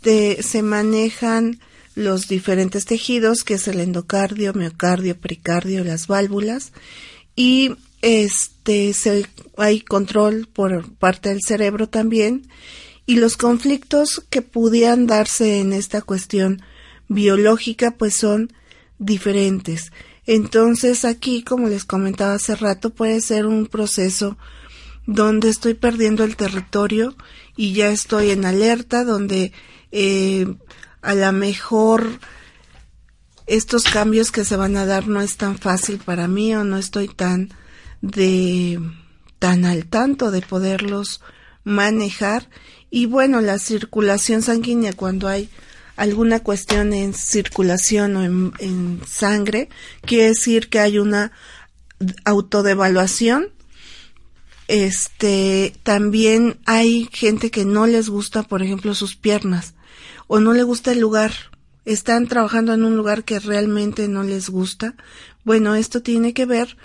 se 0.03 0.63
manejan 0.63 1.61
los 1.95 2.29
diferentes 2.29 2.87
tejidos, 2.87 3.45
que 3.45 3.55
es 3.55 3.69
el 3.69 3.81
endocardio, 3.81 4.55
miocardio, 4.55 5.19
pericardio, 5.21 5.85
las 5.85 6.07
válvulas, 6.07 6.73
y 7.37 7.75
este 8.01 8.95
hay 9.57 9.81
control 9.81 10.49
por 10.53 10.93
parte 10.95 11.29
del 11.29 11.43
cerebro 11.43 11.89
también, 11.89 12.49
y 13.05 13.17
los 13.17 13.37
conflictos 13.37 14.25
que 14.31 14.43
pudieran 14.43 15.07
darse 15.07 15.61
en 15.61 15.73
esta 15.73 16.01
cuestión 16.01 16.63
biológica 17.09 17.91
pues 17.93 18.17
son 18.17 18.53
diferentes. 18.99 19.93
Entonces 20.27 21.05
aquí, 21.05 21.43
como 21.43 21.69
les 21.69 21.85
comentaba 21.85 22.35
hace 22.35 22.55
rato, 22.55 22.91
puede 22.91 23.21
ser 23.21 23.47
un 23.47 23.67
proceso 23.67 24.37
donde 25.07 25.49
estoy 25.49 25.75
perdiendo 25.75 26.25
el 26.25 26.37
territorio 26.37 27.17
y 27.57 27.73
ya 27.73 27.91
estoy 27.91 28.31
en 28.31 28.45
alerta, 28.45 29.05
donde 29.05 29.53
eh, 29.91 30.47
a 31.01 31.15
lo 31.15 31.33
mejor 31.33 32.21
estos 33.47 33.85
cambios 33.85 34.31
que 34.31 34.45
se 34.45 34.57
van 34.57 34.77
a 34.77 34.87
dar 34.87 35.09
no 35.09 35.21
es 35.21 35.37
tan 35.37 35.59
fácil 35.59 35.99
para 35.99 36.29
mí 36.29 36.55
o 36.55 36.65
no 36.65 36.79
estoy 36.79 37.09
tan 37.09 37.53
de 38.01 38.81
tan 39.39 39.65
al 39.65 39.87
tanto 39.87 40.31
de 40.31 40.41
poderlos 40.41 41.21
manejar. 41.65 42.49
Y 42.91 43.07
bueno 43.07 43.41
la 43.41 43.59
circulación 43.59 44.43
sanguínea 44.43 44.93
cuando 44.93 45.27
hay 45.27 45.51
alguna 45.97 46.41
cuestión 46.41 46.93
en 46.93 47.15
circulación 47.15 48.17
o 48.17 48.25
en, 48.59 49.01
sangre 49.07 49.69
quiere 50.03 50.29
decir 50.29 50.69
que 50.69 50.81
hay 50.81 50.99
una 50.99 51.33
autodevaluación 52.25 53.51
este 54.69 55.75
también 55.83 56.59
hay 56.67 57.09
gente 57.13 57.51
que 57.51 57.65
no 57.65 57.87
les 57.87 58.09
gusta 58.09 58.43
por 58.43 58.63
ejemplo 58.63 58.95
sus 58.95 59.17
piernas 59.17 59.75
o 60.29 60.41
no 60.41 60.53
le 60.55 60.63
gusta 60.63 60.93
el 60.93 61.01
lugar 61.01 61.33
están 61.85 62.27
trabajando 62.29 62.73
en 62.75 62.85
un 62.85 62.97
lugar 62.97 63.25
que 63.25 63.39
realmente 63.39 64.09
no 64.09 64.23
les 64.23 64.49
gusta. 64.49 64.95
Bueno, 65.45 65.75
esto 65.75 66.03
tiene 66.03 66.33
que 66.33 66.47
ver 66.47 66.77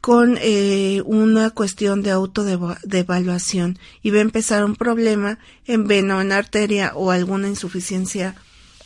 con 0.00 0.38
eh, 0.40 1.02
una 1.04 1.50
cuestión 1.50 2.02
de 2.02 2.10
autodevaluación 2.10 3.78
y 4.02 4.10
va 4.10 4.18
a 4.18 4.22
empezar 4.22 4.64
un 4.64 4.74
problema 4.74 5.38
en 5.66 5.86
vena 5.86 6.16
o 6.16 6.20
en 6.20 6.32
arteria 6.32 6.92
o 6.94 7.10
alguna 7.10 7.48
insuficiencia 7.48 8.34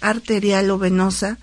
arterial 0.01 0.71
o 0.71 0.79
venosa. 0.79 1.39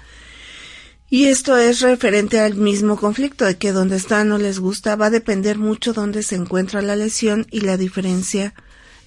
Y 1.09 1.25
esto 1.25 1.57
es 1.57 1.81
referente 1.81 2.39
al 2.39 2.55
mismo 2.55 2.97
conflicto 2.97 3.45
de 3.45 3.57
que 3.57 3.71
donde 3.71 3.97
está 3.97 4.23
no 4.23 4.37
les 4.37 4.59
gusta, 4.59 4.95
va 4.95 5.07
a 5.07 5.09
depender 5.09 5.57
mucho 5.57 5.93
dónde 5.93 6.23
se 6.23 6.35
encuentra 6.35 6.81
la 6.81 6.95
lesión 6.95 7.47
y 7.51 7.61
la 7.61 7.77
diferencia 7.77 8.53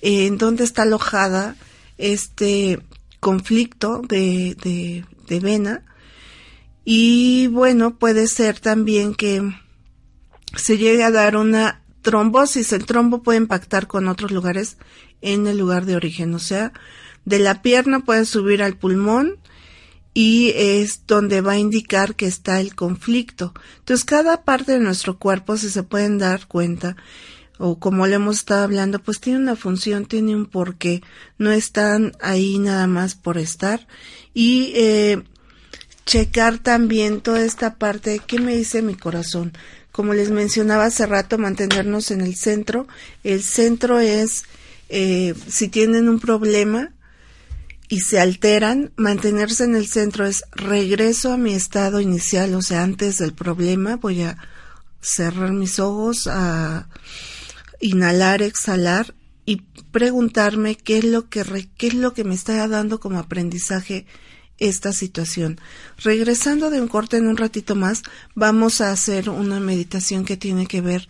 en 0.02 0.36
dónde 0.36 0.64
está 0.64 0.82
alojada 0.82 1.56
este 1.96 2.80
conflicto 3.20 4.02
de, 4.06 4.54
de, 4.62 5.04
de 5.28 5.40
vena. 5.40 5.82
Y 6.84 7.46
bueno, 7.46 7.96
puede 7.96 8.26
ser 8.28 8.60
también 8.60 9.14
que 9.14 9.42
se 10.56 10.78
llegue 10.78 11.04
a 11.04 11.10
dar 11.10 11.36
una 11.36 11.82
trombosis. 12.02 12.72
El 12.72 12.86
trombo 12.86 13.22
puede 13.22 13.38
impactar 13.38 13.86
con 13.86 14.08
otros 14.08 14.30
lugares 14.30 14.76
en 15.20 15.46
el 15.46 15.58
lugar 15.58 15.86
de 15.86 15.96
origen. 15.96 16.34
O 16.34 16.38
sea, 16.38 16.72
de 17.24 17.38
la 17.38 17.62
pierna 17.62 18.00
puede 18.00 18.24
subir 18.24 18.62
al 18.62 18.76
pulmón 18.76 19.38
y 20.12 20.52
es 20.54 21.06
donde 21.06 21.40
va 21.40 21.52
a 21.52 21.58
indicar 21.58 22.14
que 22.14 22.26
está 22.26 22.60
el 22.60 22.76
conflicto. 22.76 23.52
Entonces, 23.80 24.04
cada 24.04 24.44
parte 24.44 24.72
de 24.72 24.80
nuestro 24.80 25.18
cuerpo, 25.18 25.56
si 25.56 25.68
se 25.68 25.82
pueden 25.82 26.18
dar 26.18 26.46
cuenta, 26.46 26.96
o 27.58 27.78
como 27.78 28.06
le 28.06 28.16
hemos 28.16 28.36
estado 28.36 28.64
hablando, 28.64 29.00
pues 29.00 29.20
tiene 29.20 29.38
una 29.38 29.56
función, 29.56 30.06
tiene 30.06 30.36
un 30.36 30.46
porqué. 30.46 31.02
No 31.38 31.50
están 31.50 32.12
ahí 32.20 32.58
nada 32.58 32.86
más 32.86 33.14
por 33.14 33.38
estar. 33.38 33.86
Y 34.34 34.72
eh, 34.74 35.22
checar 36.04 36.58
también 36.58 37.20
toda 37.20 37.44
esta 37.44 37.76
parte 37.76 38.10
de 38.10 38.18
qué 38.20 38.38
me 38.38 38.56
dice 38.56 38.82
mi 38.82 38.94
corazón 38.94 39.52
como 39.94 40.12
les 40.12 40.32
mencionaba 40.32 40.86
hace 40.86 41.06
rato, 41.06 41.38
mantenernos 41.38 42.10
en 42.10 42.20
el 42.20 42.34
centro. 42.34 42.88
El 43.22 43.44
centro 43.44 44.00
es, 44.00 44.42
eh, 44.88 45.34
si 45.46 45.68
tienen 45.68 46.08
un 46.08 46.18
problema 46.18 46.92
y 47.88 48.00
se 48.00 48.18
alteran, 48.18 48.90
mantenerse 48.96 49.62
en 49.62 49.76
el 49.76 49.86
centro 49.86 50.26
es 50.26 50.42
regreso 50.50 51.32
a 51.32 51.36
mi 51.36 51.54
estado 51.54 52.00
inicial, 52.00 52.56
o 52.56 52.60
sea, 52.60 52.82
antes 52.82 53.18
del 53.18 53.34
problema, 53.34 53.94
voy 53.94 54.22
a 54.22 54.36
cerrar 55.00 55.52
mis 55.52 55.78
ojos, 55.78 56.26
a 56.26 56.88
inhalar, 57.80 58.42
exhalar 58.42 59.14
y 59.46 59.58
preguntarme 59.92 60.74
qué 60.74 60.98
es 60.98 61.04
lo 61.04 61.28
que, 61.28 61.68
qué 61.78 61.86
es 61.86 61.94
lo 61.94 62.14
que 62.14 62.24
me 62.24 62.34
está 62.34 62.66
dando 62.66 62.98
como 62.98 63.20
aprendizaje 63.20 64.06
esta 64.58 64.92
situación. 64.92 65.60
Regresando 65.98 66.70
de 66.70 66.80
un 66.80 66.88
corte 66.88 67.16
en 67.16 67.26
un 67.26 67.36
ratito 67.36 67.74
más, 67.74 68.02
vamos 68.34 68.80
a 68.80 68.92
hacer 68.92 69.30
una 69.30 69.60
meditación 69.60 70.24
que 70.24 70.36
tiene 70.36 70.66
que 70.66 70.80
ver 70.80 71.08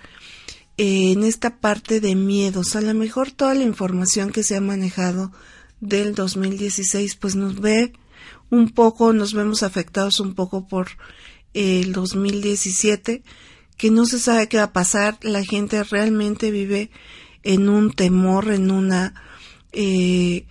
eh, 0.76 1.12
en 1.12 1.24
esta 1.24 1.58
parte 1.58 2.00
de 2.00 2.14
miedos. 2.14 2.76
A 2.76 2.80
lo 2.80 2.94
mejor 2.94 3.30
toda 3.30 3.54
la 3.54 3.64
información 3.64 4.30
que 4.30 4.42
se 4.42 4.56
ha 4.56 4.60
manejado 4.60 5.32
del 5.80 6.14
2016 6.14 7.16
pues 7.16 7.36
nos 7.36 7.60
ve 7.60 7.92
un 8.50 8.70
poco, 8.70 9.12
nos 9.12 9.34
vemos 9.34 9.62
afectados 9.62 10.20
un 10.20 10.34
poco 10.34 10.66
por 10.66 10.88
el 11.52 11.92
2017, 11.92 13.22
que 13.76 13.90
no 13.90 14.06
se 14.06 14.18
sabe 14.18 14.48
qué 14.48 14.58
va 14.58 14.64
a 14.64 14.72
pasar, 14.72 15.18
la 15.22 15.44
gente 15.44 15.82
realmente 15.84 16.50
vive 16.50 16.90
en 17.42 17.68
un 17.68 17.92
temor, 17.92 18.50
en 18.50 18.70
una 18.70 19.14
eh, 19.72 20.46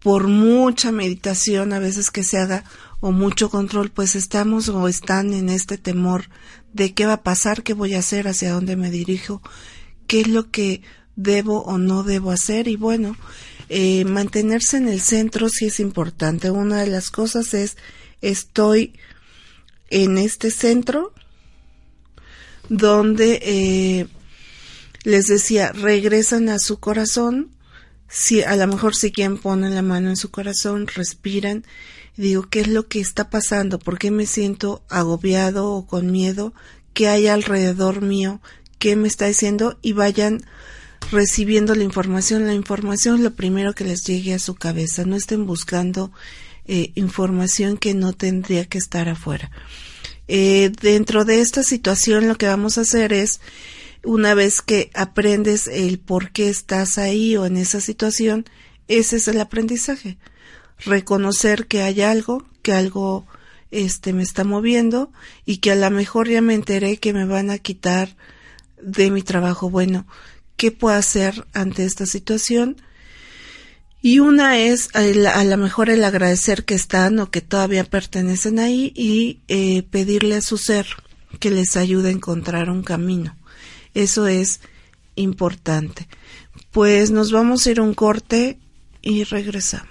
por 0.00 0.28
mucha 0.28 0.92
meditación 0.92 1.72
a 1.72 1.78
veces 1.78 2.10
que 2.10 2.22
se 2.22 2.38
haga 2.38 2.64
o 3.00 3.12
mucho 3.12 3.50
control, 3.50 3.90
pues 3.90 4.16
estamos 4.16 4.68
o 4.68 4.88
están 4.88 5.32
en 5.32 5.48
este 5.48 5.78
temor 5.78 6.24
de 6.72 6.94
qué 6.94 7.06
va 7.06 7.14
a 7.14 7.22
pasar, 7.22 7.62
qué 7.62 7.74
voy 7.74 7.94
a 7.94 8.00
hacer, 8.00 8.28
hacia 8.28 8.52
dónde 8.52 8.76
me 8.76 8.90
dirijo, 8.90 9.42
qué 10.06 10.20
es 10.20 10.28
lo 10.28 10.50
que 10.50 10.82
debo 11.16 11.62
o 11.62 11.78
no 11.78 12.02
debo 12.02 12.30
hacer 12.30 12.68
y 12.68 12.76
bueno, 12.76 13.16
eh, 13.68 14.04
mantenerse 14.04 14.76
en 14.76 14.88
el 14.88 15.00
centro 15.00 15.48
sí 15.48 15.66
es 15.66 15.80
importante. 15.80 16.50
Una 16.50 16.80
de 16.80 16.86
las 16.86 17.10
cosas 17.10 17.54
es 17.54 17.76
estoy 18.20 18.94
en 19.90 20.18
este 20.18 20.50
centro 20.50 21.12
donde 22.68 23.40
eh, 23.42 24.06
les 25.04 25.26
decía 25.26 25.72
regresan 25.72 26.48
a 26.48 26.58
su 26.58 26.78
corazón 26.78 27.50
si 28.08 28.42
a 28.42 28.56
lo 28.56 28.66
mejor 28.66 28.94
si 28.94 29.12
quien 29.12 29.38
pone 29.38 29.70
la 29.70 29.82
mano 29.82 30.08
en 30.08 30.16
su 30.16 30.30
corazón, 30.30 30.86
respiran, 30.86 31.64
digo, 32.16 32.48
¿qué 32.48 32.60
es 32.60 32.68
lo 32.68 32.88
que 32.88 33.00
está 33.00 33.30
pasando? 33.30 33.78
¿Por 33.78 33.98
qué 33.98 34.10
me 34.10 34.26
siento 34.26 34.82
agobiado 34.88 35.70
o 35.70 35.86
con 35.86 36.10
miedo? 36.10 36.54
¿Qué 36.94 37.08
hay 37.08 37.26
alrededor 37.26 38.02
mío? 38.02 38.40
¿Qué 38.78 38.96
me 38.96 39.08
está 39.08 39.26
diciendo? 39.26 39.78
Y 39.82 39.92
vayan 39.92 40.42
recibiendo 41.10 41.74
la 41.74 41.84
información. 41.84 42.46
La 42.46 42.54
información 42.54 43.16
es 43.16 43.20
lo 43.20 43.34
primero 43.34 43.74
que 43.74 43.84
les 43.84 44.04
llegue 44.04 44.34
a 44.34 44.38
su 44.38 44.54
cabeza. 44.54 45.04
No 45.04 45.16
estén 45.16 45.46
buscando 45.46 46.10
eh, 46.66 46.92
información 46.94 47.76
que 47.76 47.94
no 47.94 48.12
tendría 48.12 48.64
que 48.66 48.78
estar 48.78 49.08
afuera. 49.08 49.50
Eh, 50.28 50.70
dentro 50.82 51.24
de 51.24 51.40
esta 51.40 51.62
situación 51.62 52.28
lo 52.28 52.36
que 52.36 52.46
vamos 52.46 52.76
a 52.76 52.82
hacer 52.82 53.14
es 53.14 53.40
una 54.04 54.34
vez 54.34 54.62
que 54.62 54.90
aprendes 54.94 55.66
el 55.66 55.98
por 55.98 56.30
qué 56.30 56.48
estás 56.48 56.98
ahí 56.98 57.36
o 57.36 57.46
en 57.46 57.56
esa 57.56 57.80
situación, 57.80 58.44
ese 58.88 59.16
es 59.16 59.28
el 59.28 59.40
aprendizaje. 59.40 60.18
Reconocer 60.78 61.66
que 61.66 61.82
hay 61.82 62.02
algo, 62.02 62.46
que 62.62 62.72
algo 62.72 63.26
este 63.70 64.12
me 64.12 64.22
está 64.22 64.44
moviendo 64.44 65.12
y 65.44 65.58
que 65.58 65.72
a 65.72 65.76
lo 65.76 65.90
mejor 65.90 66.28
ya 66.28 66.40
me 66.40 66.54
enteré 66.54 66.96
que 66.96 67.12
me 67.12 67.26
van 67.26 67.50
a 67.50 67.58
quitar 67.58 68.16
de 68.80 69.10
mi 69.10 69.22
trabajo. 69.22 69.70
Bueno, 69.70 70.06
¿qué 70.56 70.70
puedo 70.70 70.96
hacer 70.96 71.46
ante 71.52 71.84
esta 71.84 72.06
situación? 72.06 72.76
Y 74.00 74.20
una 74.20 74.58
es 74.58 74.90
a 74.94 75.44
lo 75.44 75.56
mejor 75.56 75.90
el 75.90 76.04
agradecer 76.04 76.64
que 76.64 76.74
están 76.74 77.18
o 77.18 77.30
que 77.30 77.40
todavía 77.40 77.84
pertenecen 77.84 78.60
ahí 78.60 78.92
y 78.94 79.40
eh, 79.48 79.82
pedirle 79.82 80.36
a 80.36 80.40
su 80.40 80.56
ser 80.56 80.86
que 81.40 81.50
les 81.50 81.76
ayude 81.76 82.08
a 82.08 82.12
encontrar 82.12 82.70
un 82.70 82.82
camino. 82.82 83.37
Eso 83.98 84.28
es 84.28 84.60
importante. 85.16 86.06
Pues 86.70 87.10
nos 87.10 87.32
vamos 87.32 87.66
a 87.66 87.72
ir 87.72 87.80
a 87.80 87.82
un 87.82 87.94
corte 87.94 88.60
y 89.02 89.24
regresamos. 89.24 89.88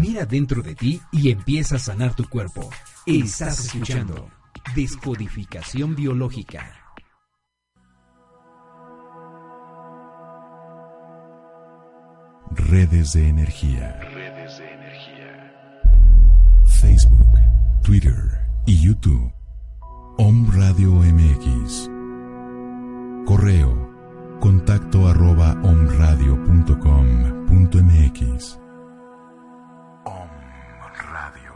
Mira 0.00 0.26
dentro 0.26 0.62
de 0.62 0.74
ti 0.74 1.00
y 1.12 1.30
empieza 1.30 1.76
a 1.76 1.78
sanar 1.78 2.16
tu 2.16 2.28
cuerpo. 2.28 2.68
Estás 3.06 3.66
escuchando 3.66 4.28
Descodificación 4.74 5.94
Biológica. 5.94 6.74
Redes 12.50 13.12
de 13.12 13.28
energía. 13.28 14.00
Facebook, 16.80 17.28
Twitter 17.82 18.16
y 18.64 18.80
YouTube. 18.80 19.30
Om 20.16 20.50
Radio 20.54 20.92
MX. 20.92 21.90
Correo 23.26 23.90
contacto 24.40 25.06
arroba 25.06 25.58
omradio.com.mx. 25.62 28.58
Om 30.04 30.28
Radio. 31.12 31.52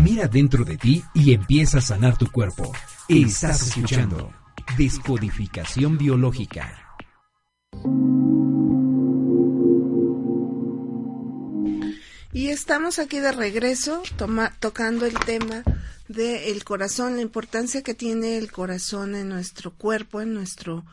Mira 0.02 0.28
dentro 0.28 0.64
de 0.64 0.76
ti 0.76 1.02
y 1.14 1.32
empieza 1.32 1.78
a 1.78 1.80
sanar 1.80 2.16
tu 2.16 2.30
cuerpo. 2.30 2.72
Estás 3.08 3.68
escuchando 3.68 4.30
Descodificación 4.76 5.96
Biológica. 5.96 6.87
Estamos 12.68 12.98
aquí 12.98 13.18
de 13.18 13.32
regreso 13.32 14.02
toma- 14.18 14.54
tocando 14.60 15.06
el 15.06 15.18
tema 15.20 15.64
del 16.06 16.64
corazón, 16.64 17.16
la 17.16 17.22
importancia 17.22 17.82
que 17.82 17.94
tiene 17.94 18.36
el 18.36 18.52
corazón 18.52 19.14
en 19.14 19.30
nuestro 19.30 19.72
cuerpo, 19.72 20.20
en 20.20 20.34
nuestro 20.34 20.84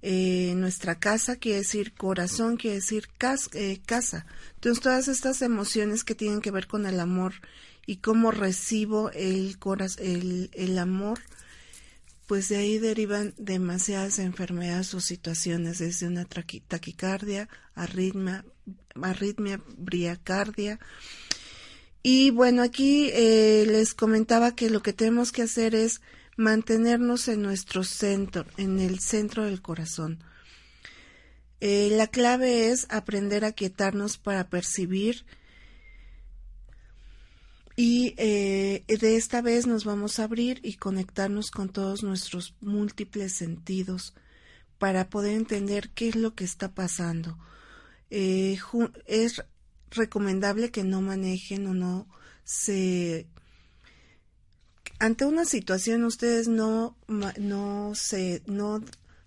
eh, 0.00 0.54
nuestra 0.56 0.98
casa, 0.98 1.36
quiere 1.36 1.58
decir 1.58 1.92
corazón, 1.92 2.56
quiere 2.56 2.76
decir 2.76 3.10
eh, 3.52 3.80
casa. 3.84 4.24
Entonces 4.54 4.82
todas 4.82 5.08
estas 5.08 5.42
emociones 5.42 6.04
que 6.04 6.14
tienen 6.14 6.40
que 6.40 6.50
ver 6.50 6.66
con 6.66 6.86
el 6.86 6.98
amor 6.98 7.34
y 7.84 7.96
cómo 7.96 8.30
recibo 8.30 9.10
el, 9.10 9.58
el, 9.98 10.50
el 10.54 10.78
amor, 10.78 11.20
pues 12.26 12.48
de 12.48 12.56
ahí 12.56 12.78
derivan 12.78 13.34
demasiadas 13.36 14.18
enfermedades 14.18 14.94
o 14.94 15.00
situaciones, 15.00 15.80
desde 15.80 16.06
una 16.06 16.24
taquicardia, 16.24 17.50
arritmia, 17.74 18.42
arritmia, 19.02 19.60
briacardia. 19.76 20.78
Y 22.02 22.30
bueno, 22.30 22.62
aquí 22.62 23.10
eh, 23.12 23.64
les 23.66 23.94
comentaba 23.94 24.54
que 24.54 24.70
lo 24.70 24.82
que 24.82 24.92
tenemos 24.92 25.32
que 25.32 25.42
hacer 25.42 25.74
es 25.74 26.00
mantenernos 26.36 27.28
en 27.28 27.42
nuestro 27.42 27.84
centro, 27.84 28.44
en 28.56 28.78
el 28.80 29.00
centro 29.00 29.44
del 29.44 29.62
corazón. 29.62 30.22
Eh, 31.60 31.88
la 31.92 32.08
clave 32.08 32.70
es 32.70 32.86
aprender 32.90 33.44
a 33.44 33.52
quietarnos 33.52 34.18
para 34.18 34.50
percibir 34.50 35.24
y 37.76 38.14
eh, 38.18 38.84
de 38.86 39.16
esta 39.16 39.40
vez 39.40 39.66
nos 39.66 39.84
vamos 39.84 40.18
a 40.18 40.24
abrir 40.24 40.60
y 40.62 40.74
conectarnos 40.74 41.50
con 41.50 41.70
todos 41.70 42.02
nuestros 42.02 42.54
múltiples 42.60 43.32
sentidos 43.32 44.14
para 44.78 45.08
poder 45.08 45.32
entender 45.32 45.90
qué 45.90 46.08
es 46.08 46.16
lo 46.16 46.34
que 46.34 46.44
está 46.44 46.72
pasando. 46.72 47.38
Eh, 48.16 48.56
es 49.06 49.42
recomendable 49.90 50.70
que 50.70 50.84
no 50.84 51.00
manejen 51.00 51.66
o 51.66 51.74
no 51.74 52.06
se 52.44 53.26
ante 55.00 55.24
una 55.24 55.44
situación 55.44 56.04
ustedes 56.04 56.46
no 56.46 56.96
no 57.08 57.92
se 57.96 58.40
no 58.46 58.80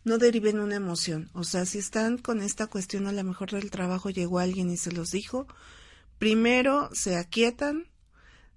no 0.05 0.17
deriven 0.17 0.61
una 0.61 0.77
emoción, 0.77 1.29
o 1.33 1.43
sea, 1.43 1.65
si 1.65 1.79
están 1.79 2.17
con 2.17 2.41
esta 2.41 2.67
cuestión 2.67 3.07
a 3.07 3.11
lo 3.11 3.25
mejor 3.25 3.51
del 3.51 3.71
trabajo 3.71 4.09
llegó 4.09 4.39
alguien 4.39 4.69
y 4.71 4.77
se 4.77 4.93
los 4.93 5.11
dijo, 5.11 5.47
primero 6.17 6.89
se 6.93 7.17
aquietan, 7.17 7.89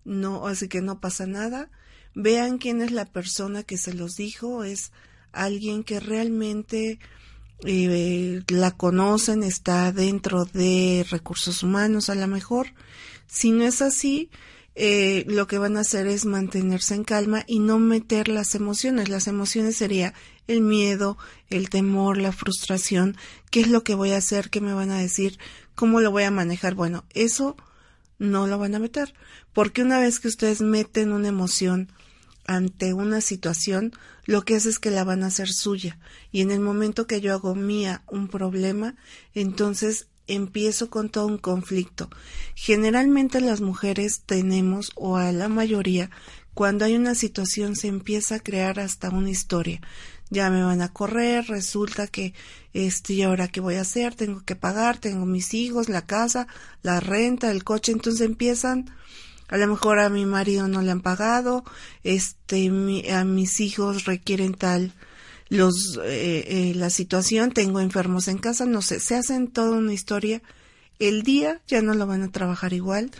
no, 0.04 0.46
así 0.46 0.68
que 0.68 0.80
no 0.80 1.00
pasa 1.00 1.26
nada, 1.26 1.72
vean 2.14 2.58
quién 2.58 2.82
es 2.82 2.92
la 2.92 3.04
persona 3.04 3.64
que 3.64 3.78
se 3.78 3.94
los 3.94 4.14
dijo, 4.14 4.62
es 4.62 4.92
alguien 5.32 5.82
que 5.82 5.98
realmente 5.98 7.00
eh, 7.64 8.42
la 8.48 8.70
conocen, 8.70 9.42
está 9.42 9.92
dentro 9.92 10.44
de 10.44 11.06
recursos 11.10 11.62
humanos 11.62 12.08
a 12.08 12.14
lo 12.14 12.26
mejor. 12.26 12.72
Si 13.26 13.50
no 13.50 13.64
es 13.64 13.82
así, 13.82 14.30
eh, 14.74 15.24
lo 15.26 15.46
que 15.46 15.58
van 15.58 15.76
a 15.76 15.80
hacer 15.80 16.06
es 16.06 16.24
mantenerse 16.24 16.94
en 16.94 17.04
calma 17.04 17.44
y 17.46 17.58
no 17.58 17.78
meter 17.78 18.28
las 18.28 18.54
emociones. 18.54 19.08
Las 19.08 19.26
emociones 19.26 19.76
sería 19.76 20.14
el 20.46 20.62
miedo, 20.62 21.18
el 21.48 21.70
temor, 21.70 22.18
la 22.18 22.32
frustración. 22.32 23.16
¿Qué 23.50 23.60
es 23.60 23.68
lo 23.68 23.84
que 23.84 23.94
voy 23.94 24.12
a 24.12 24.18
hacer? 24.18 24.50
¿Qué 24.50 24.60
me 24.60 24.72
van 24.72 24.90
a 24.90 24.98
decir? 24.98 25.38
¿Cómo 25.74 26.00
lo 26.00 26.10
voy 26.10 26.22
a 26.22 26.30
manejar? 26.30 26.74
Bueno, 26.74 27.04
eso 27.14 27.56
no 28.18 28.46
lo 28.46 28.58
van 28.58 28.74
a 28.74 28.78
meter. 28.78 29.14
Porque 29.52 29.82
una 29.82 29.98
vez 29.98 30.20
que 30.20 30.28
ustedes 30.28 30.60
meten 30.60 31.12
una 31.12 31.28
emoción 31.28 31.92
ante 32.46 32.94
una 32.94 33.20
situación, 33.20 33.92
lo 34.24 34.44
que 34.44 34.56
hace 34.56 34.68
es 34.68 34.78
que 34.78 34.90
la 34.90 35.04
van 35.04 35.22
a 35.22 35.26
hacer 35.26 35.48
suya. 35.48 35.98
Y 36.32 36.40
en 36.40 36.50
el 36.50 36.60
momento 36.60 37.06
que 37.06 37.20
yo 37.20 37.32
hago 37.32 37.54
mía 37.54 38.02
un 38.08 38.28
problema, 38.28 38.96
entonces 39.34 40.08
empiezo 40.26 40.90
con 40.90 41.10
todo 41.10 41.26
un 41.26 41.38
conflicto. 41.38 42.08
Generalmente 42.54 43.40
las 43.40 43.60
mujeres 43.60 44.22
tenemos, 44.24 44.92
o 44.94 45.16
a 45.16 45.32
la 45.32 45.48
mayoría, 45.48 46.10
cuando 46.54 46.84
hay 46.84 46.96
una 46.96 47.14
situación 47.14 47.76
se 47.76 47.88
empieza 47.88 48.36
a 48.36 48.40
crear 48.40 48.80
hasta 48.80 49.10
una 49.10 49.30
historia. 49.30 49.80
Ya 50.30 50.48
me 50.50 50.62
van 50.62 50.80
a 50.80 50.92
correr, 50.92 51.46
resulta 51.48 52.06
que 52.06 52.34
este, 52.72 53.14
¿y 53.14 53.22
ahora 53.22 53.48
qué 53.48 53.60
voy 53.60 53.74
a 53.74 53.80
hacer? 53.80 54.14
Tengo 54.14 54.44
que 54.44 54.54
pagar, 54.54 54.98
tengo 54.98 55.26
mis 55.26 55.54
hijos, 55.54 55.88
la 55.88 56.06
casa, 56.06 56.46
la 56.82 57.00
renta, 57.00 57.50
el 57.50 57.64
coche, 57.64 57.90
entonces 57.90 58.20
empiezan 58.20 58.90
a 59.50 59.56
lo 59.58 59.66
mejor 59.66 59.98
a 59.98 60.08
mi 60.08 60.24
marido 60.26 60.68
no 60.68 60.80
le 60.82 60.90
han 60.90 61.00
pagado, 61.02 61.64
este, 62.04 62.70
mi- 62.70 63.08
a 63.10 63.24
mis 63.24 63.60
hijos 63.60 64.04
requieren 64.04 64.54
tal 64.54 64.94
los 65.48 65.98
eh, 66.04 66.44
eh, 66.70 66.72
la 66.76 66.90
situación, 66.90 67.50
tengo 67.52 67.80
enfermos 67.80 68.28
en 68.28 68.38
casa, 68.38 68.66
no 68.66 68.82
sé, 68.82 69.00
se 69.00 69.16
hacen 69.16 69.48
toda 69.48 69.76
una 69.76 69.92
historia. 69.92 70.42
El 71.00 71.22
día 71.22 71.60
ya 71.66 71.82
no 71.82 71.94
lo 71.94 72.06
van 72.06 72.22
a 72.22 72.30
trabajar 72.30 72.72
igual 72.72 73.10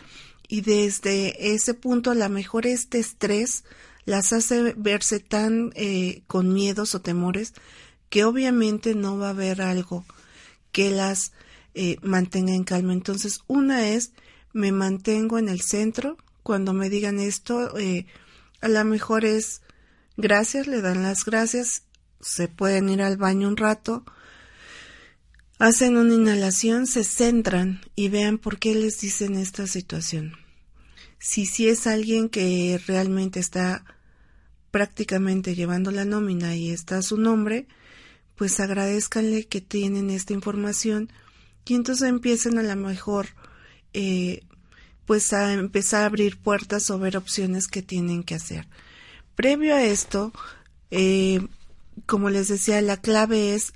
y 0.49 0.61
desde 0.61 1.53
ese 1.55 1.75
punto 1.75 2.11
a 2.11 2.15
lo 2.15 2.29
mejor 2.29 2.67
este 2.67 2.99
estrés 3.01 3.65
las 4.05 4.33
hace 4.33 4.75
verse 4.77 5.19
tan 5.21 5.73
eh, 5.75 6.23
con 6.27 6.53
miedos 6.53 6.95
o 6.95 7.01
temores 7.01 7.53
que 8.11 8.25
obviamente 8.25 8.95
no 8.95 9.19
va 9.19 9.29
a 9.29 9.31
haber 9.31 9.63
algo 9.63 10.05
que 10.73 10.91
las 10.91 11.33
eh, 11.75 11.97
mantenga 12.03 12.53
en 12.55 12.65
calma. 12.65 12.93
Entonces, 12.93 13.41
una 13.47 13.89
es 13.89 14.13
me 14.53 14.73
mantengo 14.73 15.39
en 15.39 15.49
el 15.49 15.61
centro. 15.61 16.17
Cuando 16.43 16.73
me 16.73 16.89
digan 16.89 17.21
esto, 17.21 17.77
eh, 17.79 18.07
a 18.61 18.69
lo 18.69 18.85
mejor 18.85 19.25
es 19.25 19.63
gracias, 20.17 20.67
le 20.67 20.81
dan 20.81 21.03
las 21.03 21.25
gracias, 21.25 21.85
se 22.21 22.49
pueden 22.49 22.89
ir 22.89 23.03
al 23.03 23.17
baño 23.17 23.49
un 23.49 23.57
rato, 23.57 24.05
hacen 25.59 25.97
una 25.97 26.15
inhalación, 26.15 26.87
se 26.87 27.05
centran 27.05 27.81
y 27.95 28.09
vean 28.09 28.39
por 28.39 28.59
qué 28.59 28.75
les 28.75 29.01
dicen 29.01 29.37
esta 29.37 29.67
situación. 29.67 30.35
Si 31.19 31.47
si 31.47 31.69
es 31.69 31.87
alguien 31.87 32.29
que 32.29 32.81
realmente 32.87 33.41
está 33.41 33.85
prácticamente 34.71 35.55
llevando 35.55 35.91
la 35.91 36.05
nómina 36.05 36.57
y 36.57 36.71
está 36.71 37.03
su 37.03 37.17
nombre, 37.19 37.67
pues 38.37 38.59
agradezcanle 38.61 39.47
que 39.47 39.61
tienen 39.61 40.11
esta 40.11 40.33
información 40.33 41.13
y 41.67 41.75
entonces 41.75 42.09
empiecen 42.09 42.59
a 42.59 42.63
lo 42.63 42.77
mejor 42.77 43.29
eh, 43.95 44.43
pues 45.07 45.33
a 45.33 45.53
empezar 45.53 46.03
a 46.03 46.07
abrir 46.07 46.39
puertas 46.39 46.91
o 46.91 46.99
ver 46.99 47.17
opciones 47.17 47.67
que 47.67 47.83
tienen 47.83 48.23
que 48.23 48.35
hacer. 48.37 48.67
Previo 49.35 49.75
a 49.75 49.83
esto, 49.83 50.33
eh, 50.91 51.41
como 52.07 52.31
les 52.31 52.49
decía, 52.49 52.81
la 52.83 52.97
clave 52.97 53.55
es 53.55 53.73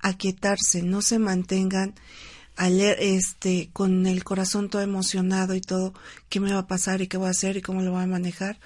aquietarse, 0.00 0.82
no 0.82 1.02
se 1.02 1.18
mantengan 1.18 1.94
aler- 2.56 2.96
este, 2.98 3.70
con 3.72 4.06
el 4.06 4.24
corazón 4.24 4.68
todo 4.68 4.82
emocionado 4.82 5.54
y 5.54 5.60
todo, 5.60 5.94
qué 6.28 6.40
me 6.40 6.52
va 6.52 6.60
a 6.60 6.66
pasar 6.66 7.00
y 7.00 7.06
qué 7.06 7.16
voy 7.16 7.28
a 7.28 7.30
hacer 7.30 7.56
y 7.56 7.62
cómo 7.62 7.82
lo 7.82 7.92
voy 7.92 8.02
a 8.02 8.06
manejar. 8.06 8.58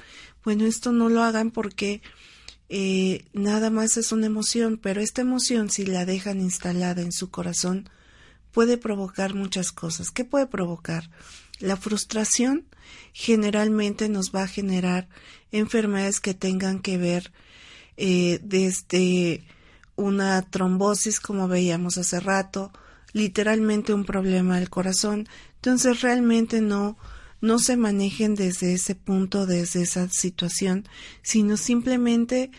Bueno, 0.44 0.64
esto 0.64 0.92
no 0.92 1.08
lo 1.08 1.22
hagan 1.22 1.50
porque 1.50 2.00
eh, 2.68 3.24
nada 3.32 3.70
más 3.70 3.96
es 3.96 4.12
una 4.12 4.26
emoción, 4.26 4.78
pero 4.82 5.00
esta 5.00 5.20
emoción, 5.20 5.70
si 5.70 5.84
la 5.84 6.04
dejan 6.04 6.40
instalada 6.40 7.02
en 7.02 7.12
su 7.12 7.30
corazón, 7.30 7.88
puede 8.56 8.78
provocar 8.78 9.34
muchas 9.34 9.70
cosas. 9.70 10.10
¿Qué 10.10 10.24
puede 10.24 10.46
provocar? 10.46 11.10
La 11.58 11.76
frustración 11.76 12.64
generalmente 13.12 14.08
nos 14.08 14.34
va 14.34 14.44
a 14.44 14.48
generar 14.48 15.10
enfermedades 15.52 16.20
que 16.20 16.32
tengan 16.32 16.80
que 16.80 16.96
ver 16.96 17.32
eh, 17.98 18.40
desde 18.42 19.44
una 19.94 20.40
trombosis, 20.40 21.20
como 21.20 21.48
veíamos 21.48 21.98
hace 21.98 22.18
rato, 22.18 22.72
literalmente 23.12 23.92
un 23.92 24.06
problema 24.06 24.58
del 24.58 24.70
corazón. 24.70 25.28
Entonces 25.56 26.00
realmente 26.00 26.62
no, 26.62 26.96
no 27.42 27.58
se 27.58 27.76
manejen 27.76 28.36
desde 28.36 28.72
ese 28.72 28.94
punto, 28.94 29.44
desde 29.44 29.82
esa 29.82 30.08
situación, 30.08 30.88
sino 31.20 31.58
simplemente 31.58 32.50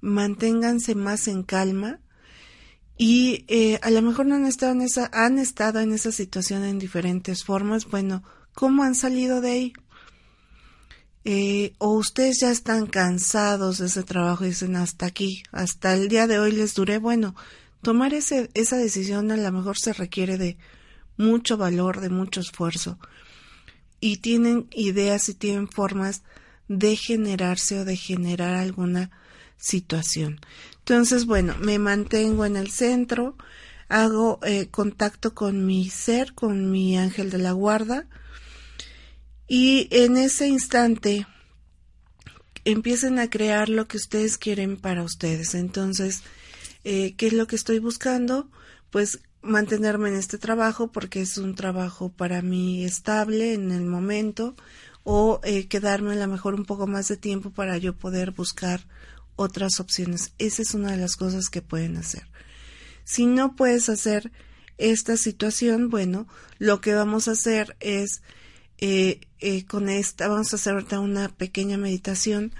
manténganse 0.00 0.96
más 0.96 1.28
en 1.28 1.44
calma 1.44 2.00
y 2.98 3.44
eh, 3.48 3.78
a 3.82 3.90
lo 3.90 4.00
mejor 4.00 4.26
no 4.26 4.36
han 4.36 4.46
estado 4.46 4.72
en 4.72 4.82
esa, 4.82 5.10
han 5.12 5.38
estado 5.38 5.80
en 5.80 5.92
esa 5.92 6.12
situación 6.12 6.64
en 6.64 6.78
diferentes 6.78 7.44
formas. 7.44 7.86
Bueno, 7.86 8.22
¿cómo 8.54 8.84
han 8.84 8.94
salido 8.94 9.40
de 9.40 9.50
ahí? 9.50 9.72
Eh, 11.24 11.74
o 11.78 11.90
ustedes 11.90 12.38
ya 12.40 12.50
están 12.50 12.86
cansados 12.86 13.78
de 13.78 13.86
ese 13.86 14.02
trabajo 14.04 14.44
y 14.44 14.48
dicen 14.48 14.76
hasta 14.76 15.06
aquí, 15.06 15.42
hasta 15.52 15.92
el 15.94 16.08
día 16.08 16.26
de 16.26 16.38
hoy 16.38 16.52
les 16.52 16.74
duré. 16.74 16.98
Bueno, 16.98 17.34
tomar 17.82 18.14
ese, 18.14 18.48
esa 18.54 18.76
decisión 18.76 19.30
a 19.30 19.36
lo 19.36 19.52
mejor 19.52 19.76
se 19.76 19.92
requiere 19.92 20.38
de 20.38 20.56
mucho 21.18 21.56
valor, 21.56 22.00
de 22.00 22.10
mucho 22.10 22.40
esfuerzo. 22.40 22.98
Y 24.00 24.18
tienen 24.18 24.68
ideas 24.72 25.28
y 25.28 25.34
tienen 25.34 25.68
formas 25.68 26.22
de 26.68 26.96
generarse 26.96 27.80
o 27.80 27.84
de 27.84 27.96
generar 27.96 28.54
alguna 28.54 29.10
situación. 29.56 30.40
Entonces, 30.88 31.26
bueno, 31.26 31.56
me 31.58 31.80
mantengo 31.80 32.44
en 32.44 32.54
el 32.54 32.70
centro, 32.70 33.36
hago 33.88 34.38
eh, 34.44 34.68
contacto 34.68 35.34
con 35.34 35.66
mi 35.66 35.90
ser, 35.90 36.32
con 36.32 36.70
mi 36.70 36.96
ángel 36.96 37.28
de 37.28 37.38
la 37.38 37.50
guarda, 37.50 38.06
y 39.48 39.88
en 39.90 40.16
ese 40.16 40.46
instante 40.46 41.26
empiecen 42.64 43.18
a 43.18 43.28
crear 43.28 43.68
lo 43.68 43.88
que 43.88 43.96
ustedes 43.96 44.38
quieren 44.38 44.76
para 44.76 45.02
ustedes. 45.02 45.56
Entonces, 45.56 46.22
eh, 46.84 47.16
¿qué 47.16 47.26
es 47.26 47.32
lo 47.32 47.48
que 47.48 47.56
estoy 47.56 47.80
buscando? 47.80 48.48
Pues 48.90 49.18
mantenerme 49.42 50.10
en 50.10 50.14
este 50.14 50.38
trabajo 50.38 50.92
porque 50.92 51.20
es 51.20 51.36
un 51.36 51.56
trabajo 51.56 52.10
para 52.10 52.42
mí 52.42 52.84
estable 52.84 53.54
en 53.54 53.72
el 53.72 53.86
momento 53.86 54.54
o 55.02 55.40
eh, 55.42 55.66
quedarme 55.66 56.12
a 56.12 56.16
lo 56.16 56.28
mejor 56.28 56.54
un 56.54 56.64
poco 56.64 56.86
más 56.86 57.08
de 57.08 57.16
tiempo 57.16 57.50
para 57.50 57.76
yo 57.76 57.96
poder 57.96 58.30
buscar 58.30 58.86
otras 59.36 59.80
opciones. 59.80 60.32
Esa 60.38 60.62
es 60.62 60.74
una 60.74 60.90
de 60.92 60.98
las 60.98 61.16
cosas 61.16 61.48
que 61.48 61.62
pueden 61.62 61.96
hacer. 61.96 62.28
Si 63.04 63.26
no 63.26 63.54
puedes 63.54 63.88
hacer 63.88 64.32
esta 64.78 65.16
situación, 65.16 65.88
bueno, 65.90 66.26
lo 66.58 66.80
que 66.80 66.94
vamos 66.94 67.28
a 67.28 67.32
hacer 67.32 67.76
es 67.80 68.22
eh, 68.78 69.20
eh, 69.38 69.64
con 69.64 69.88
esta, 69.88 70.28
vamos 70.28 70.52
a 70.52 70.56
hacer 70.56 70.74
ahorita 70.74 71.00
una 71.00 71.28
pequeña 71.28 71.78
meditación, 71.78 72.52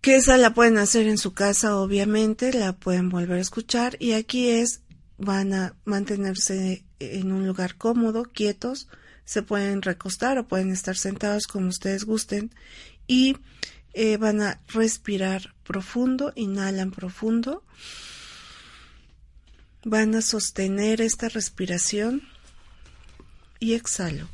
que 0.00 0.16
esa 0.16 0.36
la 0.36 0.54
pueden 0.54 0.78
hacer 0.78 1.06
en 1.08 1.18
su 1.18 1.32
casa, 1.34 1.76
obviamente, 1.76 2.52
la 2.52 2.74
pueden 2.74 3.08
volver 3.08 3.38
a 3.38 3.42
escuchar 3.42 3.96
y 3.98 4.12
aquí 4.12 4.48
es, 4.48 4.80
van 5.18 5.52
a 5.52 5.76
mantenerse 5.84 6.84
en 6.98 7.32
un 7.32 7.46
lugar 7.46 7.76
cómodo, 7.76 8.22
quietos, 8.22 8.88
se 9.24 9.42
pueden 9.42 9.82
recostar 9.82 10.38
o 10.38 10.48
pueden 10.48 10.70
estar 10.70 10.96
sentados 10.96 11.46
como 11.46 11.68
ustedes 11.68 12.04
gusten 12.04 12.54
y 13.06 13.36
eh, 13.92 14.16
van 14.16 14.40
a 14.40 14.60
respirar 14.68 15.54
profundo, 15.64 16.32
inhalan 16.36 16.90
profundo, 16.90 17.64
van 19.84 20.14
a 20.14 20.22
sostener 20.22 21.00
esta 21.00 21.28
respiración 21.28 22.22
y 23.58 23.74
exhalo. 23.74 24.28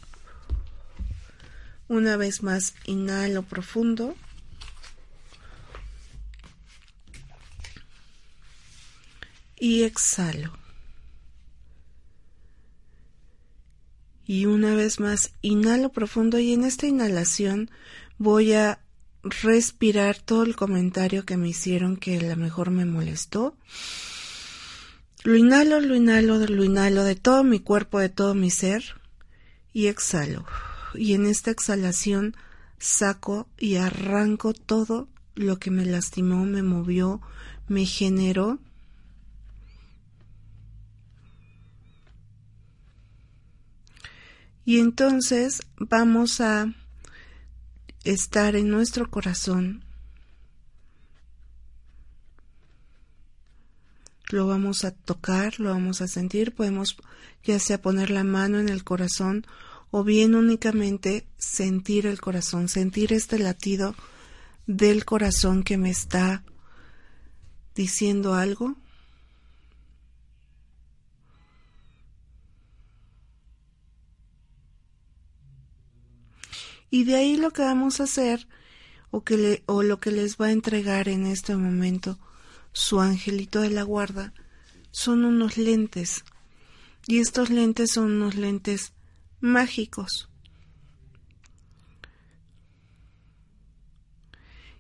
Una 1.89 2.17
vez 2.17 2.43
más, 2.43 2.75
inhalo 2.85 3.43
profundo. 3.43 4.17
Y 9.59 9.85
exhalo. 9.85 10.53
Y 14.27 14.47
una 14.47 14.75
vez 14.75 14.99
más, 14.99 15.33
inhalo 15.43 15.91
profundo 15.91 16.41
y 16.41 16.53
en 16.53 16.65
esta 16.65 16.87
inhalación 16.87 17.71
voy 18.19 18.55
a 18.55 18.81
respirar 19.43 20.19
todo 20.19 20.43
el 20.43 20.57
comentario 20.57 21.25
que 21.25 21.37
me 21.37 21.49
hicieron 21.49 21.97
que 21.97 22.19
a 22.19 22.23
lo 22.23 22.37
mejor 22.37 22.71
me 22.71 22.85
molestó. 22.85 23.57
Lo 25.25 25.37
inhalo, 25.37 25.81
lo 25.81 25.95
inhalo, 25.95 26.39
lo 26.39 26.65
inhalo 26.65 27.05
de 27.05 27.17
todo 27.17 27.43
mi 27.45 27.61
cuerpo, 27.61 27.99
de 27.99 28.09
todo 28.09 28.35
mi 28.35 28.51
ser 28.51 28.83
y 29.73 29.89
exhalo 29.89 30.47
y 30.97 31.15
en 31.15 31.27
esta 31.27 31.51
exhalación 31.51 32.37
saco 32.79 33.49
y 33.59 33.77
arranco 33.77 34.53
todo 34.53 35.09
lo 35.35 35.59
que 35.59 35.71
me 35.71 35.85
lastimó, 35.85 36.45
me 36.45 36.63
movió, 36.63 37.21
me 37.69 37.85
generó. 37.85 38.59
Y 44.65 44.81
entonces 44.81 45.63
vamos 45.79 46.41
a 46.41 46.73
estar 48.07 48.57
en 48.57 48.71
nuestro 48.71 49.11
corazón. 49.11 49.85
Lo 54.31 54.47
vamos 54.47 54.85
a 54.85 54.91
tocar, 54.91 55.61
lo 55.61 55.71
vamos 55.71 56.01
a 56.01 56.09
sentir, 56.09 56.55
podemos 56.55 56.97
ya 57.45 57.59
sea 57.59 57.81
poner 57.81 58.11
la 58.11 58.25
mano 58.25 58.59
en 58.59 58.69
el 58.69 58.83
corazón 58.83 59.47
o 59.91 60.03
bien 60.03 60.35
únicamente 60.35 61.27
sentir 61.39 62.07
el 62.07 62.21
corazón, 62.21 62.69
sentir 62.69 63.13
este 63.13 63.39
latido 63.39 63.95
del 64.67 65.05
corazón 65.05 65.63
que 65.63 65.79
me 65.79 65.91
está 65.91 66.43
diciendo 67.75 68.35
algo. 68.35 68.77
Y 76.91 77.05
de 77.05 77.17
ahí 77.17 77.37
lo 77.37 77.51
que 77.51 77.63
vamos 77.63 78.01
a 78.01 78.05
hacer 78.05 78.47
o, 79.11 79.25
que 79.25 79.63
o 79.67 79.83
lo 79.83 79.99
que 79.99 80.11
les 80.11 80.37
va 80.37 80.47
a 80.47 80.53
entregar 80.53 81.09
en 81.09 81.27
este 81.27 81.57
momento 81.57 82.19
su 82.73 83.01
angelito 83.01 83.61
de 83.61 83.71
la 83.71 83.83
guarda 83.83 84.33
son 84.91 85.25
unos 85.25 85.57
lentes. 85.57 86.25
Y 87.07 87.19
estos 87.19 87.51
lentes 87.51 87.93
son 87.93 88.13
unos 88.13 88.35
lentes 88.35 88.93
mágicos. 89.41 90.29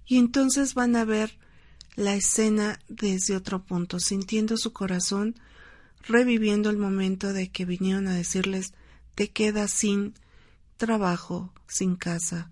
Y 0.07 0.19
entonces 0.19 0.75
van 0.75 0.97
a 0.97 1.05
ver 1.05 1.39
la 1.97 2.15
escena 2.15 2.79
desde 2.89 3.35
otro 3.35 3.65
punto, 3.65 3.99
sintiendo 3.99 4.57
su 4.57 4.73
corazón, 4.73 5.35
reviviendo 6.03 6.71
el 6.71 6.77
momento 6.77 7.33
de 7.33 7.49
que 7.49 7.65
vinieron 7.65 8.07
a 8.07 8.15
decirles 8.15 8.73
te 9.15 9.31
quedas 9.31 9.71
sin 9.71 10.15
trabajo, 10.77 11.53
sin 11.67 11.97
casa, 11.97 12.51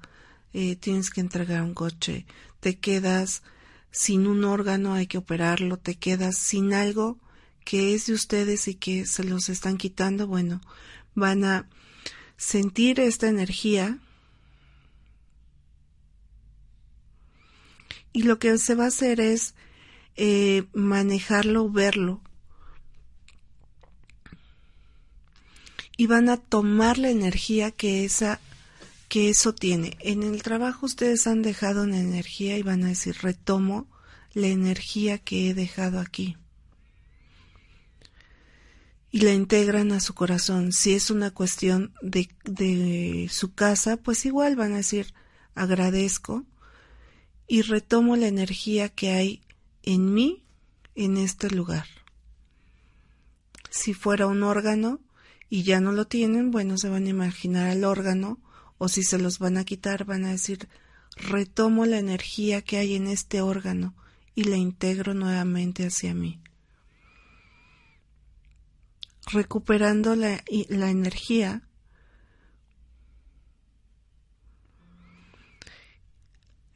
eh, 0.53 0.77
tienes 0.77 1.11
que 1.11 1.21
entregar 1.21 1.63
un 1.63 1.75
coche, 1.75 2.27
te 2.61 2.79
quedas 2.79 3.43
sin 3.91 4.27
un 4.27 4.45
órgano, 4.45 4.95
hay 4.95 5.07
que 5.07 5.19
operarlo, 5.19 5.77
te 5.77 5.97
quedas 5.97 6.37
sin 6.39 6.75
algo 6.75 7.19
que 7.65 7.95
es 7.95 8.07
de 8.07 8.15
ustedes 8.15 8.69
y 8.69 8.75
que 8.75 9.07
se 9.07 9.25
los 9.25 9.49
están 9.49 9.79
quitando, 9.79 10.27
bueno, 10.27 10.61
van 11.15 11.45
a 11.45 11.69
sentir 12.37 13.01
esta 13.01 13.29
energía 13.29 13.99
y 18.13 18.23
lo 18.23 18.39
que 18.39 18.59
se 18.59 18.75
va 18.75 18.85
a 18.85 18.89
hacer 18.89 19.21
es 19.21 19.55
eh, 20.17 20.65
manejarlo, 20.73 21.71
verlo. 21.71 22.21
Y 25.97 26.07
van 26.07 26.29
a 26.29 26.37
tomar 26.37 26.99
la 26.99 27.11
energía 27.11 27.71
que 27.71 28.05
esa 28.05 28.41
que 29.09 29.29
eso 29.29 29.55
tiene. 29.55 29.97
En 30.01 30.23
el 30.23 30.43
trabajo 30.43 30.87
ustedes 30.87 31.27
han 31.27 31.43
dejado 31.43 31.85
una 31.85 32.01
energía 32.01 32.59
y 32.59 32.63
van 32.63 32.83
a 32.83 32.89
decir 32.89 33.17
retomo 33.23 33.87
la 34.33 34.49
energía 34.49 35.19
que 35.19 35.51
he 35.51 35.55
dejado 35.55 36.01
aquí 36.01 36.37
y 39.15 39.21
la 39.21 39.33
integran 39.33 39.93
a 39.93 40.01
su 40.01 40.13
corazón. 40.13 40.73
Si 40.73 40.93
es 40.93 41.09
una 41.09 41.31
cuestión 41.31 41.95
de, 42.03 42.29
de 42.43 43.29
su 43.31 43.55
casa, 43.55 43.97
pues 43.97 44.27
igual 44.27 44.57
van 44.57 44.73
a 44.73 44.79
decir 44.79 45.15
agradezco 45.55 46.45
y 47.47 47.63
retomo 47.63 48.17
la 48.17 48.27
energía 48.27 48.89
que 48.89 49.13
hay 49.13 49.41
en 49.85 50.13
mí 50.13 50.43
en 50.97 51.17
este 51.17 51.49
lugar. 51.49 51.87
Si 53.71 53.95
fuera 53.95 54.27
un 54.27 54.43
órgano 54.43 54.99
y 55.55 55.63
ya 55.63 55.79
no 55.79 55.93
lo 55.93 56.09
tienen, 56.09 56.51
bueno, 56.51 56.77
se 56.79 56.89
van 56.89 57.07
a 57.07 57.11
imaginar 57.11 57.71
al 57.71 57.85
órgano 57.85 58.41
o 58.77 58.89
si 58.89 59.05
se 59.05 59.21
los 59.21 59.39
van 59.39 59.57
a 59.57 59.65
quitar 59.65 60.05
van 60.05 60.25
a 60.25 60.33
decir 60.33 60.69
retomo 61.15 61.87
la 61.87 61.99
energía 61.99 62.61
que 62.61 62.77
hay 62.77 62.97
en 62.97 63.07
este 63.07 63.41
órgano 63.41 63.95
y 64.35 64.43
la 64.43 64.57
integro 64.57 65.15
nuevamente 65.15 65.87
hacia 65.87 66.13
mí. 66.13 66.41
Recuperando 69.31 70.17
la, 70.17 70.43
la 70.71 70.91
energía, 70.91 71.63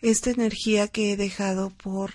esta 0.02 0.30
energía 0.30 0.86
que 0.86 1.10
he 1.10 1.16
dejado 1.16 1.70
por 1.70 2.12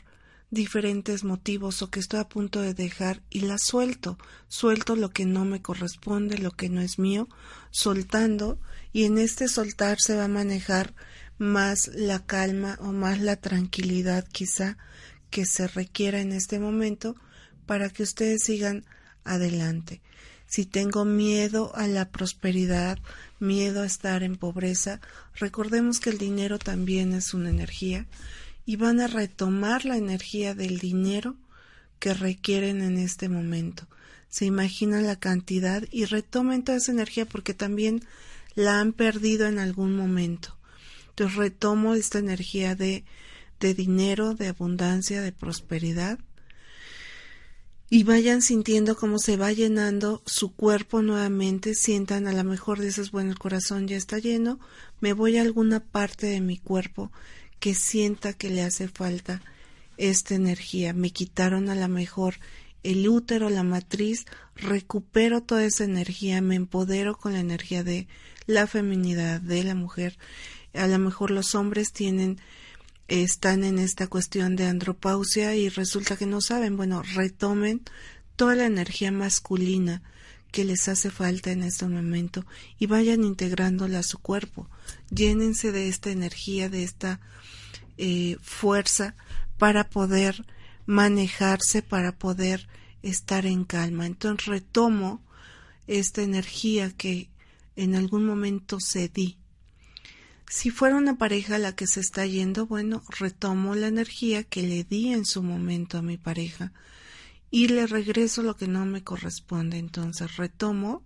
diferentes 0.54 1.24
motivos 1.24 1.82
o 1.82 1.90
que 1.90 2.00
estoy 2.00 2.20
a 2.20 2.30
punto 2.30 2.62
de 2.62 2.74
dejar 2.74 3.22
y 3.30 3.42
la 3.42 3.58
suelto, 3.58 4.18
suelto 4.48 4.96
lo 4.96 5.10
que 5.10 5.26
no 5.26 5.46
me 5.46 5.62
corresponde, 5.62 6.38
lo 6.38 6.52
que 6.52 6.70
no 6.70 6.80
es 6.80 7.00
mío, 7.00 7.28
soltando. 7.72 8.60
Y 8.94 9.06
en 9.06 9.18
este 9.18 9.48
soltar 9.48 9.98
se 10.00 10.16
va 10.16 10.26
a 10.26 10.30
manejar 10.30 10.94
más 11.40 11.88
la 11.96 12.24
calma 12.26 12.78
o 12.80 12.92
más 12.92 13.20
la 13.20 13.36
tranquilidad 13.36 14.26
quizá 14.32 14.78
que 15.32 15.46
se 15.48 15.68
requiera 15.68 16.22
en 16.22 16.32
este 16.32 16.60
momento 16.60 17.16
para 17.66 17.90
que 17.90 18.04
ustedes 18.04 18.44
sigan 18.44 18.86
adelante. 19.24 20.02
Si 20.46 20.66
tengo 20.66 21.04
miedo 21.04 21.76
a 21.76 21.88
la 21.88 22.12
prosperidad, 22.12 23.00
miedo 23.40 23.82
a 23.82 23.88
estar 23.88 24.22
en 24.22 24.36
pobreza, 24.36 25.02
recordemos 25.34 26.00
que 26.00 26.12
el 26.12 26.20
dinero 26.20 26.60
también 26.60 27.14
es 27.14 27.34
una 27.34 27.50
energía 27.50 28.06
y 28.66 28.76
van 28.76 29.00
a 29.00 29.08
retomar 29.08 29.86
la 29.86 29.98
energía 29.98 30.54
del 30.56 30.80
dinero 30.80 31.36
que 32.00 32.14
requieren 32.14 32.82
en 32.82 32.98
este 32.98 33.30
momento. 33.30 33.88
Se 34.30 34.46
imaginan 34.46 35.06
la 35.06 35.18
cantidad 35.18 35.84
y 35.92 36.06
retomen 36.06 36.64
toda 36.64 36.78
esa 36.78 36.92
energía 36.92 37.26
porque 37.26 37.54
también 37.54 38.04
la 38.56 38.80
han 38.80 38.94
perdido 38.94 39.48
en 39.48 39.60
algún 39.60 39.96
momento. 39.96 40.58
Entonces 41.10 41.38
retomo 41.38 41.94
esta 41.94 42.20
energía 42.20 42.76
de, 42.76 43.04
de 43.60 43.74
dinero, 43.74 44.34
de 44.34 44.48
abundancia, 44.48 45.22
de 45.22 45.32
prosperidad 45.32 46.20
y 47.94 48.04
vayan 48.04 48.42
sintiendo 48.42 48.96
cómo 48.96 49.20
se 49.20 49.38
va 49.38 49.52
llenando 49.52 50.24
su 50.26 50.56
cuerpo 50.56 51.04
nuevamente, 51.04 51.76
sientan 51.76 52.28
a 52.28 52.34
lo 52.34 52.44
mejor 52.44 52.80
dices, 52.80 53.12
bueno, 53.12 53.30
el 53.30 53.38
corazón 53.38 53.88
ya 53.88 53.98
está 53.98 54.18
lleno, 54.18 54.60
me 55.00 55.14
voy 55.14 55.38
a 55.38 55.44
alguna 55.44 55.80
parte 55.80 56.26
de 56.26 56.42
mi 56.42 56.58
cuerpo 56.58 57.12
que 57.64 57.76
sienta 57.76 58.34
que 58.34 58.50
le 58.50 58.62
hace 58.62 58.90
falta 58.90 59.42
esta 59.96 60.36
energía, 60.36 60.92
me 60.92 61.12
quitaron 61.12 61.70
a 61.70 61.76
lo 61.76 61.88
mejor 61.88 62.36
el 62.84 63.08
útero, 63.08 63.50
la 63.50 63.64
matriz, 63.64 64.26
recupero 64.58 65.44
toda 65.44 65.64
esa 65.64 65.86
energía, 65.86 66.42
me 66.42 66.56
empodero 66.56 67.16
con 67.18 67.32
la 67.32 67.40
energía 67.40 67.82
de 67.86 68.10
la 68.48 68.68
feminidad 68.68 69.40
de 69.40 69.64
la 69.64 69.76
mujer. 69.76 70.18
A 70.74 70.88
lo 70.88 71.00
mejor 71.00 71.32
los 71.32 71.56
hombres 71.56 71.94
tienen 71.94 72.42
están 73.08 73.64
en 73.64 73.80
esta 73.80 74.08
cuestión 74.08 74.58
de 74.58 74.66
andropausia 74.66 75.56
y 75.56 75.70
resulta 75.70 76.18
que 76.18 76.26
no 76.26 76.42
saben, 76.42 76.76
bueno, 76.76 77.02
retomen 77.02 77.80
toda 78.36 78.56
la 78.56 78.66
energía 78.66 79.14
masculina 79.14 80.02
que 80.52 80.66
les 80.66 80.90
hace 80.90 81.10
falta 81.12 81.52
en 81.52 81.64
este 81.64 81.88
momento 81.88 82.46
y 82.78 82.88
vayan 82.88 83.24
integrándola 83.24 84.00
a 84.00 84.04
su 84.04 84.18
cuerpo. 84.18 84.70
Llénense 85.10 85.72
de 85.72 85.88
esta 85.88 86.12
energía, 86.12 86.68
de 86.68 86.84
esta 86.84 87.22
eh, 87.98 88.38
fuerza 88.42 89.16
para 89.58 89.90
poder 89.90 90.46
manejarse, 90.86 91.82
para 91.82 92.18
poder 92.18 92.68
estar 93.02 93.46
en 93.46 93.64
calma. 93.64 94.06
Entonces 94.06 94.46
retomo 94.46 95.22
esta 95.88 96.22
energía 96.22 96.92
que 96.92 97.30
en 97.76 97.96
algún 97.96 98.26
momento 98.26 98.78
cedí 98.80 99.38
si 100.54 100.70
fuera 100.70 100.98
una 100.98 101.18
pareja 101.18 101.58
la 101.58 101.76
que 101.76 101.88
se 101.88 102.00
está 102.00 102.28
yendo, 102.28 102.68
bueno, 102.68 103.02
retomo 103.18 103.74
la 103.74 103.88
energía 103.88 104.44
que 104.44 104.62
le 104.62 104.84
di 104.84 105.12
en 105.12 105.26
su 105.26 105.42
momento 105.42 105.98
a 105.98 106.04
mi 106.04 106.18
pareja 106.18 106.72
y 107.50 107.70
le 107.70 107.88
regreso 107.88 108.44
lo 108.44 108.56
que 108.56 108.68
no 108.68 108.86
me 108.86 109.04
corresponde. 109.04 109.80
Entonces 109.80 110.38
retomo 110.38 111.02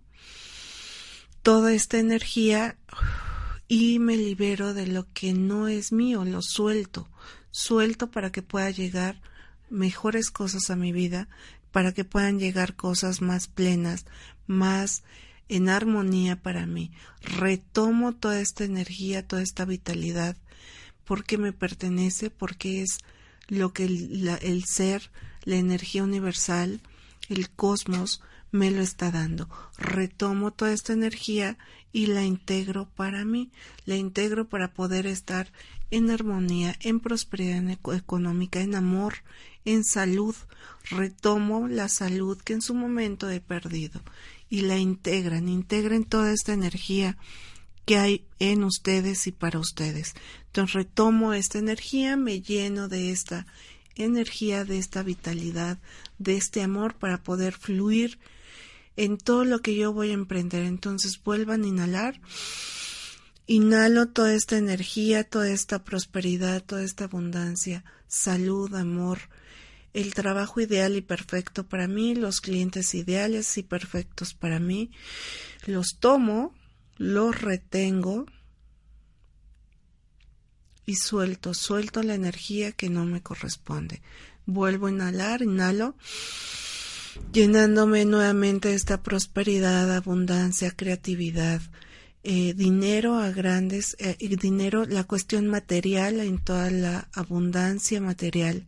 toda 1.42 1.72
esta 1.72 1.98
energía 1.98 2.76
y 3.68 3.98
me 3.98 4.16
libero 4.16 4.72
de 4.72 4.86
lo 4.86 5.06
que 5.12 5.34
no 5.34 5.68
es 5.68 5.92
mío, 5.92 6.24
lo 6.24 6.40
suelto, 6.40 7.08
suelto 7.50 8.10
para 8.10 8.32
que 8.32 8.42
pueda 8.42 8.70
llegar 8.70 9.20
mejores 9.68 10.30
cosas 10.30 10.70
a 10.70 10.76
mi 10.76 10.92
vida, 10.92 11.28
para 11.70 11.92
que 11.92 12.04
puedan 12.04 12.38
llegar 12.38 12.76
cosas 12.76 13.20
más 13.20 13.46
plenas, 13.46 14.06
más 14.46 15.02
en 15.50 15.68
armonía 15.68 16.40
para 16.40 16.64
mí. 16.64 16.92
Retomo 17.20 18.14
toda 18.14 18.40
esta 18.40 18.64
energía, 18.64 19.26
toda 19.26 19.42
esta 19.42 19.66
vitalidad, 19.66 20.36
porque 21.04 21.36
me 21.36 21.52
pertenece, 21.52 22.30
porque 22.30 22.82
es 22.82 22.98
lo 23.48 23.74
que 23.74 23.84
el, 23.84 24.28
el 24.40 24.64
ser, 24.64 25.10
la 25.44 25.56
energía 25.56 26.04
universal, 26.04 26.80
el 27.28 27.50
cosmos, 27.50 28.22
me 28.50 28.70
lo 28.70 28.80
está 28.80 29.10
dando. 29.10 29.48
Retomo 29.76 30.52
toda 30.52 30.72
esta 30.72 30.94
energía 30.94 31.58
y 31.92 32.06
la 32.06 32.24
integro 32.24 32.88
para 32.96 33.24
mí, 33.24 33.50
la 33.86 33.96
integro 33.96 34.48
para 34.48 34.72
poder 34.72 35.06
estar 35.06 35.50
en 35.90 36.10
armonía, 36.10 36.76
en 36.80 37.00
prosperidad 37.00 37.62
económica, 37.94 38.60
en 38.60 38.74
amor, 38.74 39.14
en 39.64 39.84
salud. 39.84 40.34
Retomo 40.90 41.68
la 41.68 41.88
salud 41.88 42.38
que 42.38 42.54
en 42.54 42.62
su 42.62 42.74
momento 42.74 43.30
he 43.30 43.40
perdido 43.40 44.00
y 44.50 44.62
la 44.62 44.78
integran, 44.78 45.48
integren 45.48 46.04
toda 46.04 46.32
esta 46.32 46.52
energía 46.52 47.16
que 47.84 47.96
hay 47.96 48.24
en 48.38 48.64
ustedes 48.64 49.26
y 49.26 49.32
para 49.32 49.58
ustedes. 49.58 50.14
Entonces 50.46 50.74
retomo 50.74 51.32
esta 51.32 51.58
energía, 51.58 52.16
me 52.16 52.40
lleno 52.40 52.88
de 52.88 53.10
esta 53.10 53.46
energía, 53.96 54.64
de 54.64 54.78
esta 54.78 55.02
vitalidad, 55.02 55.78
de 56.18 56.36
este 56.36 56.62
amor 56.62 56.94
para 56.94 57.22
poder 57.22 57.54
fluir 57.54 58.18
en 58.98 59.16
todo 59.16 59.44
lo 59.44 59.62
que 59.62 59.76
yo 59.76 59.92
voy 59.92 60.10
a 60.10 60.14
emprender. 60.14 60.64
Entonces 60.64 61.22
vuelvan 61.22 61.62
a 61.62 61.68
inhalar. 61.68 62.20
Inhalo 63.46 64.08
toda 64.08 64.34
esta 64.34 64.58
energía, 64.58 65.22
toda 65.22 65.48
esta 65.50 65.84
prosperidad, 65.84 66.64
toda 66.64 66.82
esta 66.82 67.04
abundancia, 67.04 67.84
salud, 68.08 68.74
amor, 68.74 69.20
el 69.94 70.12
trabajo 70.14 70.60
ideal 70.60 70.96
y 70.96 71.00
perfecto 71.00 71.66
para 71.66 71.86
mí, 71.86 72.16
los 72.16 72.40
clientes 72.40 72.92
ideales 72.94 73.56
y 73.56 73.62
perfectos 73.62 74.34
para 74.34 74.58
mí. 74.58 74.90
Los 75.64 75.98
tomo, 76.00 76.52
los 76.96 77.40
retengo 77.40 78.26
y 80.86 80.96
suelto, 80.96 81.54
suelto 81.54 82.02
la 82.02 82.14
energía 82.14 82.72
que 82.72 82.90
no 82.90 83.04
me 83.04 83.22
corresponde. 83.22 84.02
Vuelvo 84.44 84.88
a 84.88 84.90
inhalar, 84.90 85.42
inhalo, 85.42 85.94
llenándome 87.32 88.04
nuevamente 88.04 88.74
esta 88.74 89.02
prosperidad, 89.02 89.94
abundancia, 89.94 90.70
creatividad, 90.70 91.60
eh, 92.22 92.54
dinero 92.54 93.16
a 93.16 93.30
grandes, 93.30 93.96
eh, 93.98 94.16
dinero, 94.40 94.84
la 94.86 95.04
cuestión 95.04 95.46
material 95.46 96.20
en 96.20 96.38
toda 96.38 96.70
la 96.70 97.08
abundancia 97.12 98.00
material 98.00 98.66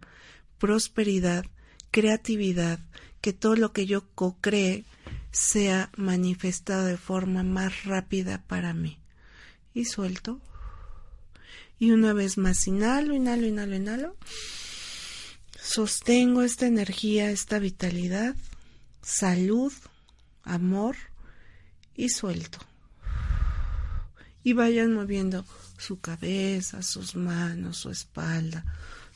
prosperidad, 0.61 1.47
creatividad, 1.91 2.79
que 3.21 3.33
todo 3.33 3.57
lo 3.57 3.73
que 3.73 3.87
yo 3.87 4.07
co-cree 4.15 4.85
sea 5.33 5.91
manifestado 5.97 6.85
de 6.85 6.99
forma 6.99 7.43
más 7.43 7.85
rápida 7.85 8.45
para 8.47 8.75
mí. 8.75 8.99
Y 9.75 9.87
suelto. 9.87 10.41
Y 11.79 11.93
una 11.93 12.13
vez 12.13 12.37
más 12.37 12.67
inhalo, 12.67 13.15
inhalo, 13.15 13.47
inhalo, 13.47 13.75
inhalo. 13.75 14.17
Sostengo 15.62 16.42
esta 16.42 16.66
energía, 16.66 17.31
esta 17.31 17.59
vitalidad, 17.59 18.35
salud, 19.03 19.73
amor 20.42 20.96
y 21.94 22.09
suelto. 22.09 22.59
Y 24.42 24.55
vayan 24.55 24.94
moviendo 24.94 25.44
su 25.79 26.01
cabeza, 26.01 26.83
sus 26.83 27.14
manos, 27.14 27.77
su 27.77 27.90
espalda, 27.90 28.64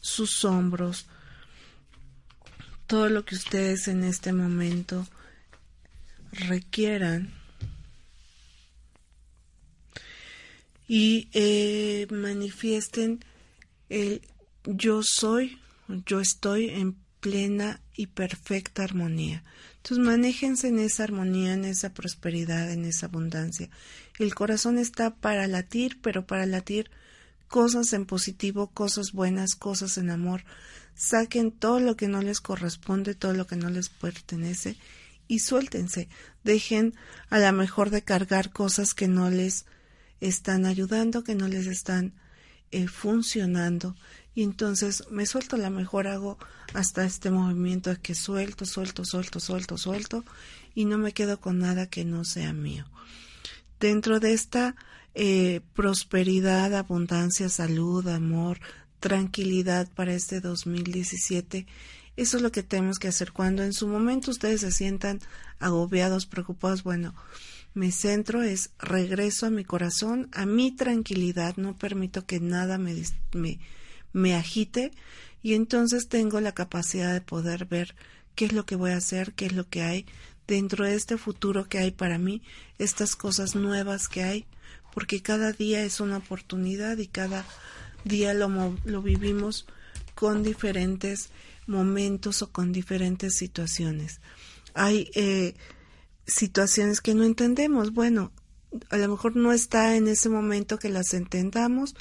sus 0.00 0.44
hombros, 0.44 1.07
todo 2.87 3.09
lo 3.09 3.24
que 3.24 3.35
ustedes 3.35 3.88
en 3.88 4.04
este 4.04 4.33
momento 4.33 5.07
requieran 6.33 7.33
y 10.87 11.28
eh, 11.33 12.07
manifiesten 12.11 13.24
el 13.88 14.20
yo 14.64 15.00
soy, 15.02 15.59
yo 15.88 16.20
estoy 16.20 16.70
en 16.70 16.97
plena 17.20 17.81
y 17.94 18.09
perfecta 18.09 18.85
armonía. 18.85 19.45
Entonces 19.76 20.05
manéjense 20.05 20.68
en 20.68 20.78
esa 20.78 21.05
armonía, 21.05 21.55
en 21.55 21.64
esa 21.64 21.95
prosperidad, 21.95 22.70
en 22.70 22.85
esa 22.85 23.07
abundancia. 23.07 23.70
El 24.18 24.35
corazón 24.35 24.78
está 24.78 25.14
para 25.14 25.47
latir, 25.47 26.01
pero 26.03 26.26
para 26.26 26.47
latir 26.47 26.91
cosas 27.49 27.93
en 27.93 28.05
positivo, 28.05 28.70
cosas 28.70 29.12
buenas, 29.12 29.55
cosas 29.55 29.97
en 29.97 30.11
amor, 30.11 30.45
saquen 30.95 31.51
todo 31.51 31.80
lo 31.80 31.97
que 31.97 32.09
no 32.09 32.20
les 32.20 32.41
corresponde, 32.41 33.14
todo 33.14 33.32
lo 33.32 33.47
que 33.47 33.57
no 33.57 33.70
les 33.70 33.89
pertenece 33.89 34.76
y 35.28 35.39
suéltense. 35.39 36.09
Dejen 36.43 36.95
a 37.30 37.39
la 37.39 37.53
mejor 37.53 37.91
de 37.91 38.03
cargar 38.03 38.51
cosas 38.51 38.95
que 38.95 39.09
no 39.09 39.30
les 39.30 39.66
están 40.20 40.66
ayudando, 40.66 41.24
que 41.24 41.35
no 41.35 41.49
les 41.49 41.66
están 41.66 42.14
eh, 42.70 42.89
funcionando. 42.89 43.97
Y 44.35 44.43
entonces 44.43 45.05
me 45.11 45.26
suelto, 45.26 45.57
la 45.57 45.70
mejor 45.70 46.09
hago 46.09 46.39
hasta 46.72 47.05
este 47.05 47.30
movimiento 47.30 47.91
de 47.91 48.01
que 48.01 48.14
suelto, 48.14 48.66
suelto, 48.66 49.05
suelto, 49.05 49.39
suelto, 49.41 49.78
suelto 49.78 50.24
y 50.74 50.87
no 50.87 50.99
me 50.99 51.12
quedo 51.12 51.41
con 51.41 51.59
nada 51.61 51.87
que 51.87 52.05
no 52.05 52.24
sea 52.24 52.53
mío. 52.53 52.85
Dentro 53.78 54.18
de 54.18 54.32
esta 54.32 54.74
eh, 55.14 55.61
prosperidad, 55.74 56.74
abundancia, 56.74 57.49
salud, 57.49 58.09
amor, 58.09 58.59
tranquilidad 58.99 59.89
para 59.95 60.14
este 60.14 60.41
2017. 60.41 61.66
Eso 62.16 62.37
es 62.37 62.43
lo 62.43 62.51
que 62.51 62.62
tenemos 62.62 62.99
que 62.99 63.09
hacer. 63.09 63.32
Cuando 63.32 63.62
en 63.62 63.72
su 63.72 63.87
momento 63.87 64.30
ustedes 64.30 64.62
se 64.62 64.72
sientan 64.72 65.20
agobiados, 65.61 66.26
preocupados, 66.26 66.82
bueno, 66.82 67.14
me 67.74 67.93
centro, 67.93 68.43
es 68.43 68.70
regreso 68.78 69.47
a 69.47 69.51
mi 69.51 69.64
corazón, 69.64 70.28
a 70.32 70.47
mi 70.47 70.74
tranquilidad, 70.74 71.57
no 71.57 71.76
permito 71.76 72.24
que 72.24 72.41
nada 72.41 72.78
me, 72.78 72.95
me, 73.32 73.59
me 74.14 74.34
agite 74.34 74.92
y 75.42 75.52
entonces 75.52 76.08
tengo 76.08 76.40
la 76.40 76.52
capacidad 76.52 77.12
de 77.12 77.20
poder 77.20 77.66
ver 77.66 77.94
qué 78.34 78.46
es 78.46 78.54
lo 78.54 78.64
que 78.64 78.76
voy 78.76 78.92
a 78.92 78.96
hacer, 78.96 79.34
qué 79.34 79.44
es 79.44 79.52
lo 79.52 79.68
que 79.68 79.82
hay 79.82 80.06
dentro 80.46 80.86
de 80.86 80.94
este 80.94 81.18
futuro 81.18 81.68
que 81.68 81.78
hay 81.78 81.90
para 81.90 82.16
mí, 82.16 82.42
estas 82.78 83.16
cosas 83.16 83.54
nuevas 83.54 84.08
que 84.08 84.22
hay, 84.22 84.46
porque 84.94 85.20
cada 85.20 85.52
día 85.52 85.82
es 85.82 86.00
una 86.00 86.18
oportunidad 86.18 86.96
y 86.96 87.08
cada 87.08 87.44
día 88.04 88.32
lo, 88.32 88.76
lo 88.84 89.02
vivimos 89.02 89.66
con 90.14 90.42
diferentes 90.42 91.30
momentos 91.66 92.42
o 92.42 92.50
con 92.50 92.72
diferentes 92.72 93.34
situaciones. 93.34 94.20
Hay 94.74 95.10
eh, 95.14 95.54
situaciones 96.26 97.00
que 97.00 97.14
no 97.14 97.24
entendemos. 97.24 97.92
Bueno, 97.92 98.32
a 98.90 98.96
lo 98.96 99.08
mejor 99.08 99.36
no 99.36 99.52
está 99.52 99.96
en 99.96 100.08
ese 100.08 100.28
momento 100.28 100.78
que 100.78 100.88
las 100.88 101.14
entendamos, 101.14 101.94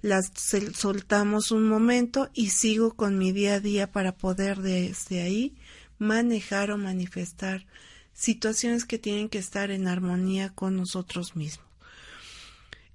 las 0.00 0.30
soltamos 0.74 1.50
un 1.50 1.68
momento 1.68 2.30
y 2.34 2.50
sigo 2.50 2.94
con 2.94 3.18
mi 3.18 3.32
día 3.32 3.54
a 3.54 3.60
día 3.60 3.90
para 3.90 4.12
poder 4.12 4.58
desde 4.58 5.22
ahí 5.22 5.56
manejar 5.98 6.70
o 6.70 6.78
manifestar 6.78 7.66
situaciones 8.14 8.84
que 8.84 8.98
tienen 8.98 9.28
que 9.28 9.38
estar 9.38 9.70
en 9.70 9.88
armonía 9.88 10.50
con 10.50 10.76
nosotros 10.76 11.36
mismos. 11.36 11.66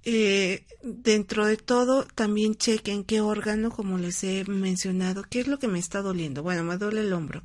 Eh, 0.06 0.66
dentro 0.82 1.46
de 1.46 1.56
todo, 1.56 2.06
también 2.14 2.56
chequen 2.56 3.06
qué 3.06 3.22
órgano, 3.22 3.72
como 3.72 3.98
les 3.98 4.22
he 4.26 4.44
mencionado, 4.46 5.24
qué 5.24 5.40
es 5.40 5.48
lo 5.48 5.60
que 5.60 5.70
me 5.70 5.80
está 5.80 6.02
doliendo. 6.02 6.44
Bueno, 6.44 6.64
me 6.64 6.78
duele 6.78 7.02
el 7.02 7.14
hombro. 7.14 7.42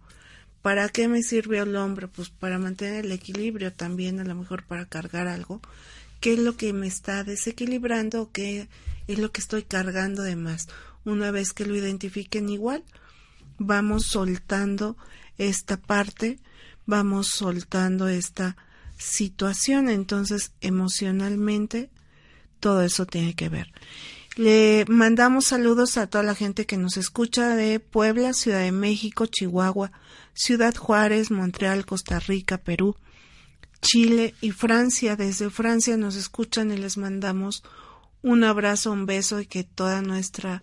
¿Para 0.61 0.88
qué 0.88 1.06
me 1.06 1.22
sirve 1.22 1.59
el 1.59 1.76
hombro? 1.76 2.11
Pues 2.11 2.30
para 2.30 2.59
mantener 2.59 3.04
el 3.04 3.12
equilibrio 3.12 3.72
también, 3.72 4.18
a 4.18 4.24
lo 4.24 4.34
mejor 4.34 4.64
para 4.64 4.86
cargar 4.86 5.28
algo. 5.28 5.61
¿Qué 6.20 6.32
es 6.32 6.40
lo 6.40 6.56
que 6.56 6.72
me 6.72 6.88
está 6.88 7.22
desequilibrando 7.22 8.32
qué 8.32 8.68
es 9.09 9.18
lo 9.18 9.32
que 9.32 9.40
estoy 9.40 9.64
cargando 9.64 10.22
de 10.22 10.36
más? 10.36 10.68
Una 11.04 11.30
vez 11.30 11.52
que 11.52 11.66
lo 11.66 11.74
identifiquen 11.74 12.48
igual, 12.48 12.84
vamos 13.59 14.06
soltando 14.06 14.96
esta 15.38 15.76
parte, 15.76 16.38
vamos 16.86 17.28
soltando 17.28 18.09
esta 18.09 18.56
situación. 18.96 19.88
Entonces, 19.88 20.52
emocionalmente, 20.61 21.90
todo 22.61 22.82
eso 22.82 23.06
tiene 23.06 23.34
que 23.34 23.48
ver. 23.48 23.72
Le 24.36 24.84
mandamos 24.88 25.46
saludos 25.46 25.96
a 25.96 26.06
toda 26.06 26.22
la 26.22 26.34
gente 26.34 26.64
que 26.64 26.76
nos 26.76 26.96
escucha 26.96 27.56
de 27.56 27.80
Puebla, 27.80 28.32
Ciudad 28.34 28.61
de 28.61 28.70
México, 28.70 29.26
Chihuahua, 29.26 29.90
Ciudad 30.32 30.76
Juárez, 30.76 31.32
Montreal, 31.32 31.84
Costa 31.84 32.20
Rica, 32.20 32.59
Perú, 32.59 32.94
Chile 33.80 34.34
y 34.40 34.52
Francia. 34.52 35.16
Desde 35.16 35.50
Francia 35.50 35.96
nos 35.96 36.14
escuchan 36.14 36.70
y 36.70 36.76
les 36.76 36.98
mandamos 36.98 37.64
un 38.23 38.45
abrazo, 38.45 38.93
un 38.93 39.07
beso 39.07 39.41
y 39.41 39.47
que 39.47 39.64
toda 39.64 40.03
nuestra 40.03 40.62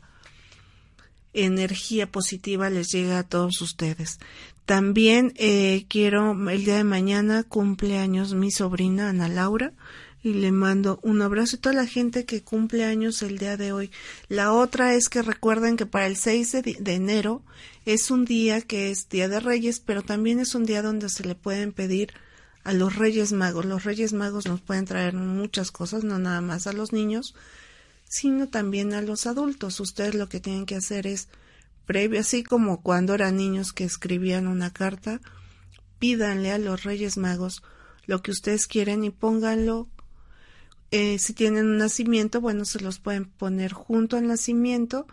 energía 1.34 2.12
positiva 2.12 2.70
les 2.70 2.92
llegue 2.92 3.14
a 3.14 3.24
todos 3.24 3.62
ustedes. 3.62 4.20
También 4.66 5.34
eh, 5.36 5.86
quiero, 5.90 6.50
el 6.50 6.66
día 6.66 6.78
de 6.78 6.84
mañana 6.84 7.44
cumpleaños 7.44 8.34
mi 8.34 8.52
sobrina 8.52 9.10
Ana 9.10 9.28
Laura 9.28 9.74
y 10.24 10.34
le 10.34 10.52
mando 10.52 11.00
un 11.04 11.22
abrazo 11.22 11.58
a 11.58 11.60
toda 11.60 11.76
la 11.76 11.86
gente 11.86 12.26
que 12.26 12.42
cumple 12.42 12.84
años 12.84 13.22
el 13.22 13.38
día 13.38 13.58
de 13.58 13.74
hoy. 13.74 13.92
La 14.28 14.54
otra 14.54 14.96
es 14.96 15.08
que 15.08 15.22
recuerden 15.22 15.78
que 15.78 15.86
para 15.86 16.08
el 16.08 16.18
6 16.18 16.52
de, 16.64 16.96
enero 16.96 17.44
es 17.86 18.10
un 18.10 18.26
día 18.26 18.62
que 18.62 18.90
es 18.90 19.08
Día 19.08 19.28
de 19.30 19.40
Reyes, 19.40 19.80
pero 19.80 20.02
también 20.02 20.40
es 20.40 20.56
un 20.56 20.66
día 20.66 20.82
donde 20.82 21.10
se 21.10 21.24
le 21.24 21.36
pueden 21.36 21.74
pedir 21.74 22.12
a 22.66 22.74
los 22.74 22.96
Reyes 22.96 23.32
Magos. 23.32 23.66
Los 23.66 23.86
Reyes 23.86 24.12
Magos 24.12 24.46
nos 24.48 24.60
pueden 24.60 24.84
traer 24.84 25.14
muchas 25.14 25.72
cosas, 25.72 26.04
no 26.04 26.20
nada 26.20 26.42
más 26.42 26.68
a 26.68 26.74
los 26.74 26.92
niños, 26.92 27.34
sino 28.10 28.50
también 28.50 28.94
a 28.94 29.02
los 29.02 29.26
adultos. 29.26 29.80
Ustedes 29.80 30.16
lo 30.16 30.28
que 30.28 30.42
tienen 30.42 30.66
que 30.66 30.76
hacer 30.76 31.08
es, 31.08 31.30
previo, 31.86 32.20
así 32.20 32.44
como 32.44 32.82
cuando 32.82 33.14
eran 33.14 33.38
niños 33.38 33.72
que 33.72 33.86
escribían 33.86 34.48
una 34.48 34.74
carta, 34.74 35.22
pídanle 36.00 36.52
a 36.52 36.58
los 36.58 36.84
Reyes 36.84 37.16
Magos 37.16 37.64
lo 38.06 38.22
que 38.22 38.32
ustedes 38.32 38.68
quieren 38.68 39.04
y 39.04 39.12
pónganlo 39.12 39.88
eh, 40.92 41.20
si 41.20 41.34
tienen 41.34 41.66
un 41.66 41.78
nacimiento, 41.78 42.42
bueno, 42.42 42.64
se 42.64 42.80
los 42.80 43.00
pueden 43.00 43.26
poner 43.26 43.74
junto 43.74 44.18
al 44.18 44.28
nacimiento 44.28 45.08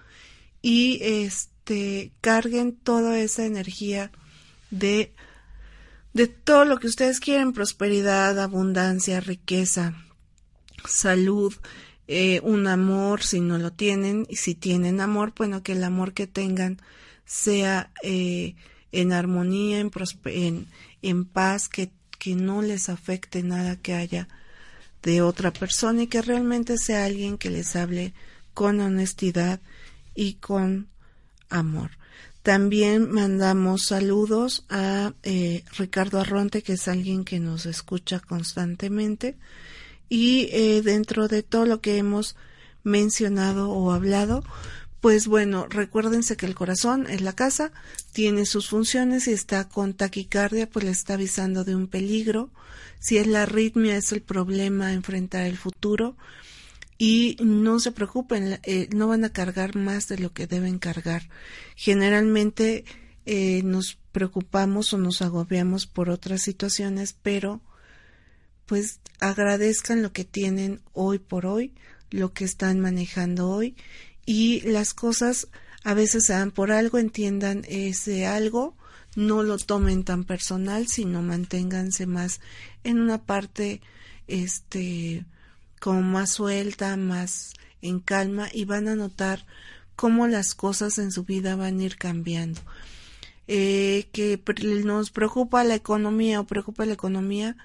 y 0.61 1.01
este 1.03 2.13
carguen 2.21 2.77
toda 2.77 3.19
esa 3.19 3.45
energía 3.47 4.13
de 4.71 5.13
de 6.13 6.27
todo 6.29 6.65
lo 6.65 6.79
que 6.79 6.87
ustedes 6.87 7.21
quieren, 7.21 7.53
prosperidad, 7.53 8.39
abundancia, 8.39 9.21
riqueza, 9.21 9.95
salud, 10.87 11.55
eh, 12.09 12.41
un 12.43 12.67
amor 12.67 13.23
si 13.23 13.41
no 13.41 13.59
lo 13.59 13.73
tienen, 13.73 14.27
y 14.29 14.37
si 14.37 14.55
tienen 14.55 15.01
amor, 15.01 15.33
bueno, 15.37 15.63
que 15.63 15.73
el 15.73 15.85
amor 15.85 16.13
que 16.13 16.27
tengan 16.27 16.81
sea 17.25 17.93
eh, 18.03 18.55
en 18.91 19.13
armonía, 19.13 19.79
en, 19.81 19.91
en, 20.27 20.67
en 21.01 21.25
paz, 21.25 21.69
que, 21.69 21.91
que 22.19 22.35
no 22.35 22.61
les 22.63 22.89
afecte 22.89 23.43
nada 23.43 23.77
que 23.77 23.95
haya 23.95 24.29
de 25.03 25.23
otra 25.23 25.53
persona 25.53 26.03
y 26.03 26.07
que 26.07 26.23
realmente 26.23 26.77
sea 26.79 27.05
alguien 27.05 27.39
que 27.39 27.51
les 27.51 27.75
hable 27.75 28.13
con 28.55 28.81
honestidad 28.81 29.61
y 30.15 30.35
con 30.35 30.89
amor. 31.49 31.91
También 32.43 33.11
mandamos 33.11 33.87
saludos 33.87 34.65
a 34.69 35.13
eh, 35.23 35.63
Ricardo 35.77 36.19
Arronte, 36.19 36.63
que 36.63 36.73
es 36.73 36.89
alguien 36.89 37.25
que 37.25 37.39
nos 37.39 37.67
escucha 37.67 38.19
constantemente. 38.19 39.37
Y 40.09 40.49
eh, 40.51 40.83
dentro 40.83 41.29
de 41.29 41.45
todo 41.45 41.67
lo 41.67 41.81
que 41.81 41.99
hemos 41.99 42.37
mencionado 42.83 43.71
o 43.71 43.93
hablado, 43.93 44.43
pues 45.01 45.29
bueno, 45.29 45.67
recuérdense 45.69 46.37
que 46.37 46.47
el 46.47 46.57
corazón 46.57 47.07
es 47.09 47.23
la 47.23 47.33
casa, 47.33 47.73
tiene 48.13 48.45
sus 48.45 48.69
funciones 48.69 49.29
y 49.29 49.33
está 49.33 49.69
con 49.69 49.95
taquicardia, 49.95 50.69
pues 50.69 50.85
le 50.85 50.91
está 50.91 51.15
avisando 51.15 51.63
de 51.65 51.77
un 51.77 51.87
peligro. 51.87 52.51
Si 52.99 53.19
es 53.19 53.27
la 53.29 53.43
arritmia, 53.43 53.97
es 53.97 54.11
el 54.13 54.21
problema 54.21 54.89
a 54.89 54.93
enfrentar 54.93 55.47
el 55.47 55.57
futuro. 55.57 56.17
Y 57.05 57.37
no 57.43 57.81
se 57.81 57.91
preocupen, 57.91 58.61
eh, 58.63 58.89
no 58.95 59.09
van 59.09 59.25
a 59.25 59.33
cargar 59.33 59.75
más 59.75 60.07
de 60.07 60.19
lo 60.19 60.33
que 60.33 60.47
deben 60.47 60.79
cargar. 60.79 61.29
Generalmente 61.75 62.85
eh, 63.27 63.63
nos 63.65 63.99
preocupamos 64.13 64.93
o 64.93 64.99
nos 64.99 65.21
agobiamos 65.21 65.89
por 65.89 66.11
otras 66.11 66.43
situaciones, 66.43 67.17
pero 67.21 67.61
pues 68.67 69.01
agradezcan 69.19 70.01
lo 70.01 70.13
que 70.13 70.25
tienen 70.25 70.81
hoy 70.93 71.19
por 71.19 71.45
hoy, 71.45 71.75
lo 72.13 72.33
que 72.33 72.45
están 72.45 72.79
manejando 72.79 73.51
hoy 73.51 73.75
y 74.25 74.61
las 74.61 74.95
cosas 74.95 75.49
a 75.83 75.95
veces 75.95 76.27
se 76.27 76.35
dan 76.35 76.53
por 76.53 76.71
algo, 76.71 76.99
entiendan 76.99 77.65
ese 77.67 78.27
algo 78.27 78.77
no 79.17 79.43
lo 79.43 79.59
tomen 79.59 80.05
tan 80.05 80.23
personal, 80.23 80.87
sino 80.87 81.21
manténganse 81.21 82.07
más 82.07 82.41
en 82.85 83.01
una 83.01 83.25
parte 83.25 83.81
este 84.29 85.25
como 85.83 86.01
más 86.01 86.31
suelta, 86.31 86.97
más 86.97 87.55
en 87.81 87.99
calma 87.99 88.49
y 88.53 88.67
van 88.67 88.87
a 88.87 88.95
notar 88.95 89.45
cómo 89.97 90.29
las 90.29 90.55
cosas 90.55 90.97
en 90.99 91.11
su 91.11 91.25
vida 91.25 91.57
van 91.57 91.81
a 91.81 91.83
ir 91.83 91.97
cambiando. 91.97 92.61
Eh, 93.49 94.07
que 94.13 94.41
nos 94.85 95.11
preocupa 95.11 95.65
la 95.65 95.75
economía 95.75 96.39
o 96.39 96.45
preocupa 96.45 96.87
la 96.87 96.93
economía, 96.93 97.57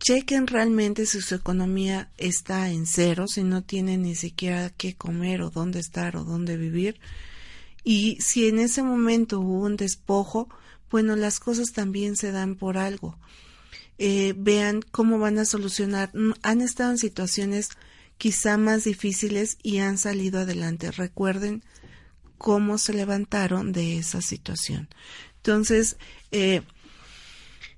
chequen 0.00 0.48
realmente 0.48 1.06
si 1.06 1.22
su 1.22 1.34
economía 1.34 2.10
está 2.18 2.68
en 2.68 2.84
cero, 2.84 3.26
si 3.26 3.42
no 3.42 3.62
tienen 3.62 4.02
ni 4.02 4.16
siquiera 4.16 4.68
qué 4.68 4.94
comer 4.94 5.40
o 5.40 5.48
dónde 5.48 5.80
estar 5.80 6.16
o 6.16 6.24
dónde 6.24 6.58
vivir. 6.58 7.00
Y 7.82 8.18
si 8.20 8.48
en 8.48 8.58
ese 8.58 8.82
momento 8.82 9.40
hubo 9.40 9.64
un 9.64 9.78
despojo, 9.78 10.50
bueno, 10.90 11.16
las 11.16 11.40
cosas 11.40 11.72
también 11.72 12.16
se 12.16 12.32
dan 12.32 12.54
por 12.54 12.76
algo. 12.76 13.16
Eh, 14.02 14.32
vean 14.34 14.80
cómo 14.80 15.18
van 15.18 15.38
a 15.38 15.44
solucionar. 15.44 16.10
Mm, 16.14 16.32
han 16.42 16.62
estado 16.62 16.92
en 16.92 16.98
situaciones 16.98 17.68
quizá 18.16 18.56
más 18.56 18.84
difíciles 18.84 19.58
y 19.62 19.78
han 19.78 19.98
salido 19.98 20.40
adelante. 20.40 20.90
Recuerden 20.90 21.62
cómo 22.38 22.78
se 22.78 22.94
levantaron 22.94 23.72
de 23.72 23.98
esa 23.98 24.22
situación. 24.22 24.88
Entonces, 25.36 25.98
eh, 26.32 26.62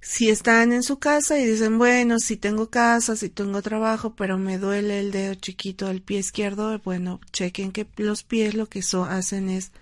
si 0.01 0.31
están 0.31 0.73
en 0.73 0.85
su 0.85 1.01
casa 1.01 1.41
y 1.41 1.45
dicen, 1.45 1.77
bueno, 1.77 2.21
si 2.21 2.37
tengo 2.37 2.71
casa, 2.71 3.17
si 3.17 3.29
tengo 3.29 3.61
trabajo, 3.61 4.15
pero 4.15 4.39
me 4.39 4.59
duele 4.59 5.01
el 5.01 5.11
dedo 5.11 5.35
chiquito 5.35 5.89
del 5.89 6.03
pie 6.03 6.21
izquierdo, 6.21 6.79
bueno, 6.85 7.21
chequen 7.33 7.73
que 7.73 7.85
los 7.97 8.23
pies 8.23 8.55
lo 8.55 8.69
que 8.69 8.85
hacen 9.09 9.49
es 9.49 9.73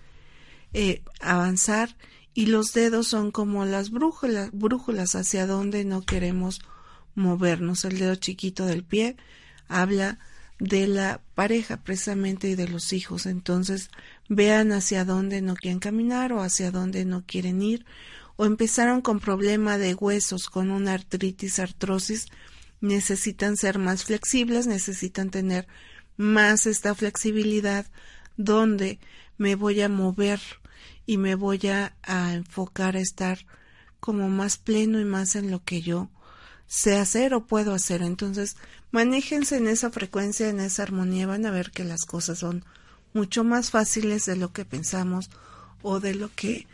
eh, 0.73 1.03
avanzar 1.21 1.97
y 2.35 2.47
los 2.47 2.73
dedos 2.73 3.09
son 3.09 3.31
como 3.31 3.65
las 3.65 3.91
brújulas, 3.91 4.51
brújulas 4.53 5.15
hacia 5.15 5.47
donde 5.47 5.85
no 5.85 6.03
queremos 6.03 6.61
movernos. 7.15 7.85
El 7.85 7.99
dedo 7.99 8.15
chiquito 8.15 8.67
del 8.67 8.85
pie 8.85 9.17
habla 9.69 10.19
de 10.59 10.87
la 10.87 11.21
pareja 11.35 11.79
precisamente 11.79 12.49
y 12.49 12.55
de 12.55 12.69
los 12.69 12.93
hijos. 12.93 13.27
Entonces 13.27 13.91
vean 14.29 14.73
hacia 14.73 15.05
dónde 15.05 15.43
no 15.43 15.55
quieren 15.55 15.81
caminar 15.81 16.33
o 16.33 16.43
hacia 16.43 16.71
dónde 16.71 17.05
no 17.05 17.25
quieren 17.27 17.63
ir 17.63 17.85
o 18.41 18.47
empezaron 18.47 19.03
con 19.03 19.21
problema 19.21 19.77
de 19.77 19.95
huesos, 19.95 20.49
con 20.49 20.71
una 20.71 20.95
artritis, 20.95 21.59
artrosis, 21.59 22.27
necesitan 22.81 23.59
ser 23.59 23.79
más 23.79 24.05
flexibles, 24.05 24.67
necesitan 24.67 25.29
tener 25.29 25.69
más 26.17 26.65
esta 26.65 26.95
flexibilidad 26.95 27.85
donde 28.39 28.99
me 29.37 29.57
voy 29.57 29.83
a 29.83 29.91
mover 29.91 30.41
y 31.07 31.17
me 31.17 31.35
voy 31.35 31.61
a, 31.69 31.95
enfocar 32.33 32.97
a 32.97 33.01
estar 33.01 33.39
como 33.99 34.29
más 34.29 34.57
pleno 34.57 35.01
y 35.01 35.05
más 35.05 35.37
en 35.37 35.51
lo 35.51 35.65
que 35.65 35.83
yo 35.83 36.09
sé 36.67 36.97
hacer 36.97 37.35
o 37.35 37.47
puedo 37.47 37.75
hacer. 37.75 38.03
Entonces, 38.03 38.57
manéjense 38.93 39.57
en 39.57 39.67
esa 39.67 39.91
frecuencia, 39.91 40.49
en 40.49 40.61
esa 40.61 40.85
armonía, 40.85 41.27
van 41.27 41.47
a 41.47 41.51
ver 41.51 41.71
que 41.71 41.85
las 41.85 42.05
cosas 42.05 42.39
son 42.39 42.65
mucho 43.13 43.45
más 43.45 43.71
fáciles 43.71 44.25
de 44.27 44.37
lo 44.37 44.53
que 44.53 44.65
pensamos 44.65 45.31
o 45.83 46.01
de 46.01 46.15
lo 46.15 46.31
que 46.35 46.67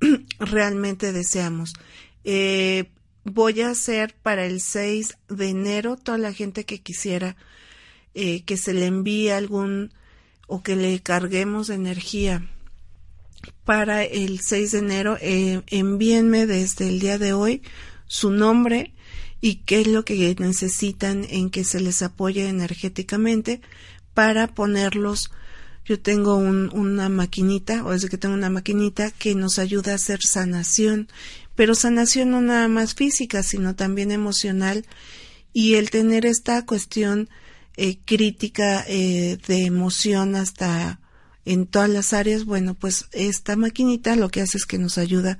realmente 0.38 1.12
deseamos. 1.12 1.74
Eh, 2.24 2.90
voy 3.24 3.60
a 3.62 3.70
hacer 3.70 4.14
para 4.22 4.44
el 4.44 4.60
6 4.60 5.16
de 5.28 5.48
enero 5.48 5.96
toda 5.96 6.18
la 6.18 6.32
gente 6.32 6.64
que 6.64 6.80
quisiera 6.80 7.36
eh, 8.14 8.42
que 8.44 8.56
se 8.56 8.74
le 8.74 8.86
envíe 8.86 9.30
algún 9.30 9.92
o 10.46 10.62
que 10.62 10.76
le 10.76 11.00
carguemos 11.00 11.70
energía 11.70 12.48
para 13.64 14.04
el 14.04 14.40
6 14.40 14.72
de 14.72 14.78
enero, 14.78 15.18
eh, 15.20 15.62
envíenme 15.68 16.46
desde 16.46 16.88
el 16.88 17.00
día 17.00 17.18
de 17.18 17.32
hoy 17.32 17.62
su 18.06 18.30
nombre 18.30 18.92
y 19.40 19.56
qué 19.56 19.82
es 19.82 19.86
lo 19.86 20.04
que 20.04 20.34
necesitan 20.38 21.26
en 21.28 21.50
que 21.50 21.64
se 21.64 21.80
les 21.80 22.02
apoye 22.02 22.48
energéticamente 22.48 23.60
para 24.14 24.48
ponerlos. 24.48 25.30
Yo 25.84 26.00
tengo 26.00 26.36
una 26.36 27.10
maquinita, 27.10 27.84
o 27.84 27.92
es 27.92 28.08
que 28.08 28.16
tengo 28.16 28.34
una 28.34 28.48
maquinita 28.48 29.10
que 29.10 29.34
nos 29.34 29.58
ayuda 29.58 29.92
a 29.92 29.96
hacer 29.96 30.22
sanación, 30.22 31.08
pero 31.54 31.74
sanación 31.74 32.30
no 32.30 32.40
nada 32.40 32.68
más 32.68 32.94
física, 32.94 33.42
sino 33.42 33.74
también 33.74 34.10
emocional 34.10 34.86
y 35.52 35.74
el 35.74 35.90
tener 35.90 36.24
esta 36.26 36.64
cuestión 36.64 37.28
eh, 37.76 37.98
crítica 38.04 38.84
eh, 38.88 39.38
de 39.46 39.64
emoción 39.64 40.36
hasta 40.36 41.00
en 41.44 41.66
todas 41.66 41.90
las 41.90 42.12
áreas, 42.12 42.44
bueno, 42.44 42.74
pues 42.74 43.06
esta 43.12 43.56
maquinita 43.56 44.16
lo 44.16 44.28
que 44.28 44.40
hace 44.40 44.58
es 44.58 44.66
que 44.66 44.78
nos 44.78 44.98
ayuda 44.98 45.38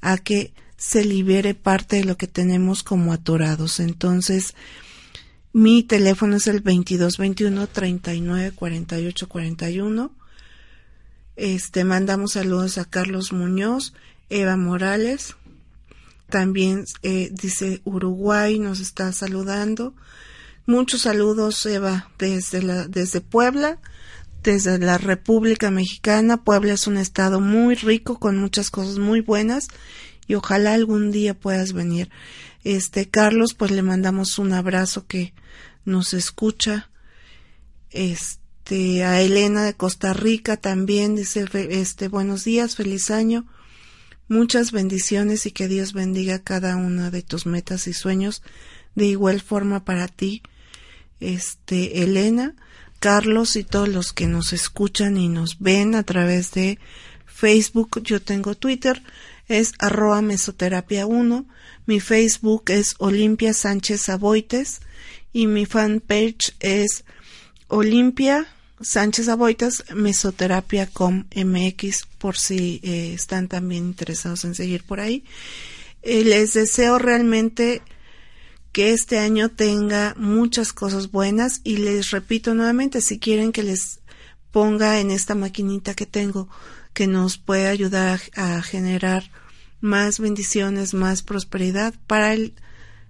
a 0.00 0.18
que 0.18 0.52
se 0.76 1.04
libere 1.04 1.54
parte 1.54 1.96
de 1.96 2.04
lo 2.04 2.16
que 2.16 2.26
tenemos 2.26 2.82
como 2.82 3.12
atorados. 3.12 3.80
Entonces, 3.80 4.54
mi 5.52 5.82
teléfono 5.82 6.36
es 6.36 6.46
el 6.48 6.62
2221 6.62 7.66
39 7.68 8.52
48 8.52 9.28
41. 9.28 10.12
Este, 11.36 11.84
mandamos 11.84 12.32
saludos 12.32 12.78
a 12.78 12.84
Carlos 12.84 13.32
Muñoz, 13.32 13.94
Eva 14.28 14.56
Morales, 14.56 15.36
también 16.28 16.84
eh, 17.02 17.30
dice 17.32 17.80
Uruguay, 17.84 18.58
nos 18.58 18.80
está 18.80 19.12
saludando. 19.12 19.94
Muchos 20.66 21.02
saludos, 21.02 21.64
Eva, 21.66 22.10
desde, 22.18 22.62
la, 22.62 22.88
desde 22.88 23.20
Puebla, 23.20 23.78
desde 24.52 24.78
la 24.78 24.96
República 24.96 25.70
Mexicana. 25.70 26.42
Puebla 26.42 26.74
es 26.74 26.86
un 26.86 26.96
estado 26.96 27.40
muy 27.40 27.74
rico, 27.74 28.18
con 28.18 28.38
muchas 28.38 28.70
cosas 28.70 28.98
muy 28.98 29.20
buenas, 29.20 29.68
y 30.26 30.34
ojalá 30.34 30.74
algún 30.74 31.10
día 31.10 31.34
puedas 31.34 31.72
venir. 31.72 32.08
Este, 32.64 33.08
Carlos, 33.10 33.54
pues 33.54 33.72
le 33.72 33.82
mandamos 33.82 34.38
un 34.38 34.52
abrazo 34.52 35.06
que 35.06 35.34
nos 35.84 36.14
escucha. 36.14 36.88
Este, 37.90 39.04
a 39.04 39.20
Elena 39.20 39.64
de 39.64 39.74
Costa 39.74 40.12
Rica 40.12 40.56
también 40.56 41.16
dice, 41.16 41.44
este, 41.52 42.08
buenos 42.08 42.44
días, 42.44 42.76
feliz 42.76 43.10
año. 43.10 43.46
Muchas 44.28 44.72
bendiciones 44.72 45.46
y 45.46 45.50
que 45.50 45.68
Dios 45.68 45.92
bendiga 45.92 46.38
cada 46.38 46.76
una 46.76 47.10
de 47.10 47.22
tus 47.22 47.46
metas 47.46 47.86
y 47.86 47.92
sueños 47.92 48.42
de 48.94 49.06
igual 49.06 49.40
forma 49.40 49.84
para 49.84 50.08
ti 50.08 50.42
este, 51.20 52.02
Elena, 52.02 52.54
Carlos 52.98 53.56
y 53.56 53.64
todos 53.64 53.88
los 53.88 54.12
que 54.12 54.26
nos 54.26 54.52
escuchan 54.52 55.16
y 55.16 55.28
nos 55.28 55.58
ven 55.58 55.94
a 55.94 56.02
través 56.02 56.50
de 56.52 56.78
Facebook. 57.26 58.02
Yo 58.02 58.20
tengo 58.20 58.54
Twitter, 58.54 59.02
es 59.48 59.72
arroba 59.78 60.22
mesoterapia 60.22 61.06
1. 61.06 61.46
Mi 61.86 62.00
Facebook 62.00 62.64
es 62.70 62.94
Olimpia 62.98 63.54
Sánchez 63.54 64.08
Aboites 64.08 64.80
y 65.32 65.46
mi 65.46 65.66
fanpage 65.66 66.56
es 66.60 67.04
Olimpia 67.68 68.46
Sánchez 68.80 69.28
Aboites 69.28 69.84
Mesoterapia 69.94 70.86
com 70.86 71.24
MX 71.34 72.06
por 72.18 72.36
si 72.36 72.80
eh, 72.82 73.12
están 73.14 73.48
también 73.48 73.84
interesados 73.84 74.44
en 74.44 74.54
seguir 74.54 74.82
por 74.84 75.00
ahí. 75.00 75.24
Eh, 76.02 76.24
les 76.24 76.54
deseo 76.54 76.98
realmente 76.98 77.82
que 78.76 78.92
este 78.92 79.18
año 79.18 79.48
tenga 79.48 80.14
muchas 80.18 80.74
cosas 80.74 81.10
buenas 81.10 81.62
y 81.64 81.78
les 81.78 82.10
repito 82.10 82.54
nuevamente, 82.54 83.00
si 83.00 83.18
quieren 83.18 83.50
que 83.50 83.62
les 83.62 84.00
ponga 84.50 85.00
en 85.00 85.10
esta 85.10 85.34
maquinita 85.34 85.94
que 85.94 86.04
tengo 86.04 86.50
que 86.92 87.06
nos 87.06 87.38
puede 87.38 87.68
ayudar 87.68 88.20
a, 88.34 88.60
generar 88.60 89.30
más 89.80 90.20
bendiciones, 90.20 90.92
más 90.92 91.22
prosperidad 91.22 91.94
para 92.06 92.34
el 92.34 92.52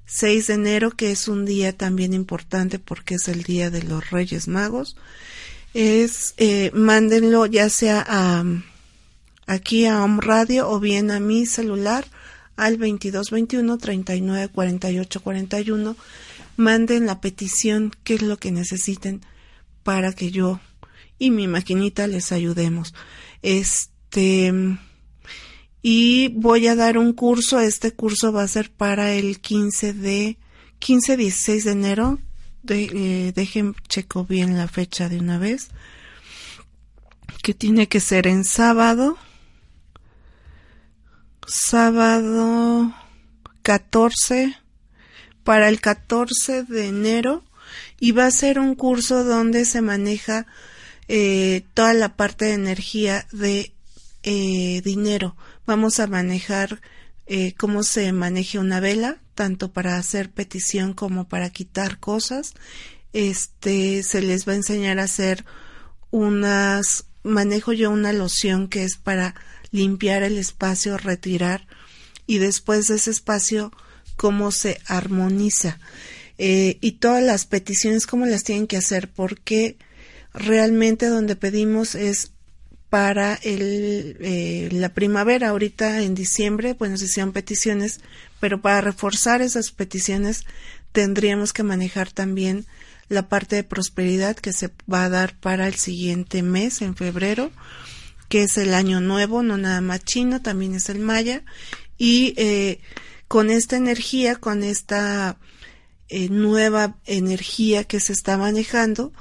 6 0.05 0.47
de 0.47 0.55
enero, 0.55 0.93
que 0.93 1.11
es 1.11 1.27
un 1.27 1.45
día 1.45 1.77
también 1.77 2.15
importante 2.15 2.79
porque 2.79 3.17
es 3.17 3.27
el 3.27 3.43
día 3.43 3.69
de 3.69 3.83
los 3.83 4.11
Reyes 4.11 4.47
Magos. 4.47 4.97
Es, 5.75 6.35
eh, 6.37 6.71
mándenlo 6.75 7.45
ya 7.47 7.71
sea 7.71 8.07
a, 8.07 8.45
aquí 9.49 9.87
a 9.87 10.05
Home 10.05 10.21
Radio 10.23 10.71
o 10.71 10.79
bien 10.79 11.11
a 11.11 11.19
mi 11.19 11.45
celular 11.45 12.07
al 12.57 12.79
2221 12.79 13.79
39 13.79 14.49
48 14.49 15.23
41 15.23 15.97
manden 16.57 17.07
la 17.07 17.21
petición 17.21 17.93
qué 18.03 18.15
es 18.15 18.23
lo 18.23 18.39
que 18.39 18.51
necesiten 18.51 19.21
para 19.83 20.13
que 20.13 20.31
yo 20.31 20.61
y 21.19 21.31
mi 21.31 21.47
maquinita 21.47 22.07
les 22.07 22.33
ayudemos. 22.33 22.95
Este 23.43 24.53
y 25.83 26.29
voy 26.29 26.67
a 26.67 26.75
dar 26.75 26.99
un 26.99 27.13
curso 27.13 27.61
este 27.61 27.93
curso 27.93 28.33
va 28.33 28.43
a 28.43 28.49
ser 28.49 28.71
para 28.71 29.13
el 29.13 29.41
15 29.41 29.93
de 29.93 30.39
15 30.79 31.17
16 31.17 31.65
de 31.65 31.71
enero. 31.71 32.19
De, 32.63 32.91
eh, 32.93 33.33
dejen 33.33 33.77
checo 33.89 34.25
bien 34.25 34.57
la 34.57 34.67
fecha 34.67 35.09
de 35.09 35.21
una 35.21 35.39
vez 35.39 35.69
que 37.45 37.55
tiene 37.55 37.87
que 37.87 38.01
ser 38.01 38.27
en 38.27 38.45
sábado 38.45 39.17
sábado 41.47 42.93
14 43.63 44.57
para 45.45 45.69
el 45.69 45.81
14 45.81 46.65
de 46.65 46.89
enero 46.89 47.45
y 48.01 48.13
va 48.13 48.27
a 48.27 48.31
ser 48.31 48.59
un 48.59 48.75
curso 48.75 49.25
donde 49.25 49.65
se 49.65 49.81
maneja 49.81 50.47
eh, 51.09 51.63
toda 51.75 51.95
la 51.95 52.17
parte 52.17 52.47
de 52.47 52.55
energía 52.55 53.27
de 53.33 53.73
eh, 54.23 54.83
dinero. 54.85 55.37
Vamos 55.67 56.01
a 56.01 56.07
manejar 56.09 56.81
eh, 57.27 57.55
cómo 57.55 57.83
se 57.83 58.13
maneja 58.13 58.61
una 58.61 58.81
vela, 58.81 59.19
tanto 59.35 59.73
para 59.73 59.99
hacer 59.99 60.31
petición 60.31 60.95
como 60.95 61.29
para 61.29 61.51
quitar 61.51 61.99
cosas. 61.99 62.55
Este 63.13 64.03
se 64.03 64.21
les 64.21 64.47
va 64.49 64.53
a 64.53 64.57
enseñar 64.57 64.99
a 64.99 65.05
hacer 65.05 65.45
unas 66.11 67.05
manejo 67.23 67.73
yo 67.73 67.91
una 67.91 68.13
loción 68.13 68.69
que 68.69 68.85
es 68.85 68.97
para 68.97 69.35
limpiar 69.71 70.23
el 70.23 70.39
espacio, 70.39 70.97
retirar 70.97 71.67
y 72.27 72.39
después 72.39 72.89
de 72.89 72.97
ese 72.97 73.11
espacio 73.11 73.73
cómo 74.17 74.51
se 74.51 74.81
armoniza. 74.87 75.79
Eh, 76.39 76.79
y 76.81 76.93
todas 76.93 77.23
las 77.23 77.47
peticiones 77.47 78.07
cómo 78.07 78.27
las 78.27 78.45
tienen 78.45 78.67
que 78.67 78.77
hacer 78.77 79.11
porque 79.11 79.77
realmente 80.35 81.07
donde 81.07 81.35
pedimos 81.35 81.95
es 81.95 82.33
para 82.91 83.35
el, 83.43 84.19
eh, 84.21 84.69
la 84.73 84.91
primavera. 84.91 85.49
Ahorita 85.49 86.03
en 86.03 86.15
diciembre 86.15 86.75
bueno 86.75 86.99
se 86.99 87.07
hicieron 87.07 87.33
peticiones 87.33 88.01
pero 88.39 88.61
para 88.61 88.83
reforzar 88.83 89.41
esas 89.41 89.71
peticiones 89.71 90.45
tendríamos 90.93 91.53
que 91.53 91.63
manejar 91.63 92.11
también 92.11 92.67
la 93.09 93.29
parte 93.29 93.57
de 93.57 93.65
prosperidad 93.65 94.37
que 94.37 94.53
se 94.53 94.71
va 94.93 95.05
a 95.05 95.09
dar 95.09 95.39
para 95.39 95.69
el 95.69 95.75
siguiente 95.75 96.43
mes 96.43 96.83
en 96.83 96.97
febrero 96.97 97.51
que 98.29 98.43
es 98.43 98.57
el 98.57 98.75
año 98.75 99.01
nuevo, 99.01 99.43
no 99.43 99.57
nada 99.57 99.81
más 99.81 100.05
chino, 100.05 100.43
también 100.43 100.75
es 100.75 100.89
el 100.89 100.99
maya, 100.99 101.43
y 101.99 102.35
eh, 102.37 102.81
con 103.29 103.51
esta 103.51 103.77
energía, 103.77 104.37
con 104.37 104.63
esta 104.63 105.39
eh, 106.09 106.29
nueva 106.29 106.97
energía 107.07 107.85
que 107.85 108.01
se 108.01 108.13
está 108.13 108.37
manejando, 108.37 109.13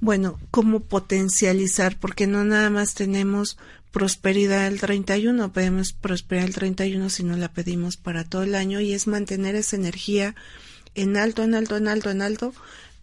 bueno, 0.00 0.38
cómo 0.50 0.80
potencializar, 0.80 1.98
porque 1.98 2.26
no 2.26 2.44
nada 2.44 2.70
más 2.70 2.94
tenemos 2.94 3.58
prosperidad 3.90 4.66
el 4.66 4.80
31, 4.80 5.52
podemos 5.52 5.92
prosperar 5.92 6.46
el 6.46 6.54
31 6.54 7.10
si 7.10 7.24
no 7.24 7.36
la 7.36 7.52
pedimos 7.52 7.96
para 7.96 8.24
todo 8.24 8.44
el 8.44 8.54
año 8.54 8.80
y 8.80 8.92
es 8.92 9.06
mantener 9.06 9.56
esa 9.56 9.76
energía 9.76 10.34
en 10.94 11.16
alto, 11.16 11.42
en 11.42 11.54
alto, 11.54 11.76
en 11.76 11.88
alto, 11.88 12.10
en 12.10 12.22
alto, 12.22 12.54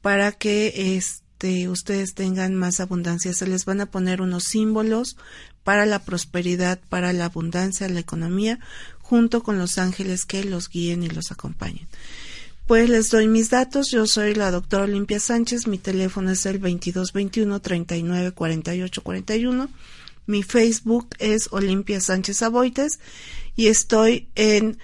para 0.01 0.31
que 0.31 0.97
este, 1.37 1.69
ustedes 1.69 2.15
tengan 2.15 2.55
más 2.55 2.79
abundancia. 2.79 3.31
Se 3.31 3.45
les 3.45 3.65
van 3.65 3.79
a 3.79 3.91
poner 3.91 4.21
unos 4.21 4.45
símbolos 4.45 5.17
para 5.63 5.85
la 5.85 5.99
prosperidad, 5.99 6.79
para 6.89 7.13
la 7.13 7.25
abundancia, 7.25 7.87
la 7.89 7.99
economía, 7.99 8.59
junto 8.97 9.43
con 9.43 9.59
los 9.59 9.77
ángeles 9.77 10.25
que 10.25 10.43
los 10.43 10.67
guíen 10.67 11.03
y 11.03 11.09
los 11.09 11.31
acompañen. 11.31 11.87
Pues 12.65 12.89
les 12.89 13.11
doy 13.11 13.27
mis 13.27 13.51
datos. 13.51 13.91
Yo 13.91 14.07
soy 14.07 14.33
la 14.33 14.49
doctora 14.49 14.85
Olimpia 14.85 15.19
Sánchez. 15.19 15.67
Mi 15.67 15.77
teléfono 15.77 16.31
es 16.31 16.43
el 16.47 16.59
2221 16.59 17.59
39 17.59 18.31
48 18.31 19.03
41. 19.03 19.69
Mi 20.25 20.41
Facebook 20.41 21.09
es 21.19 21.49
Olimpia 21.51 22.01
Sánchez 22.01 22.41
Aboites 22.41 22.99
y 23.55 23.67
estoy 23.67 24.27
en 24.33 24.79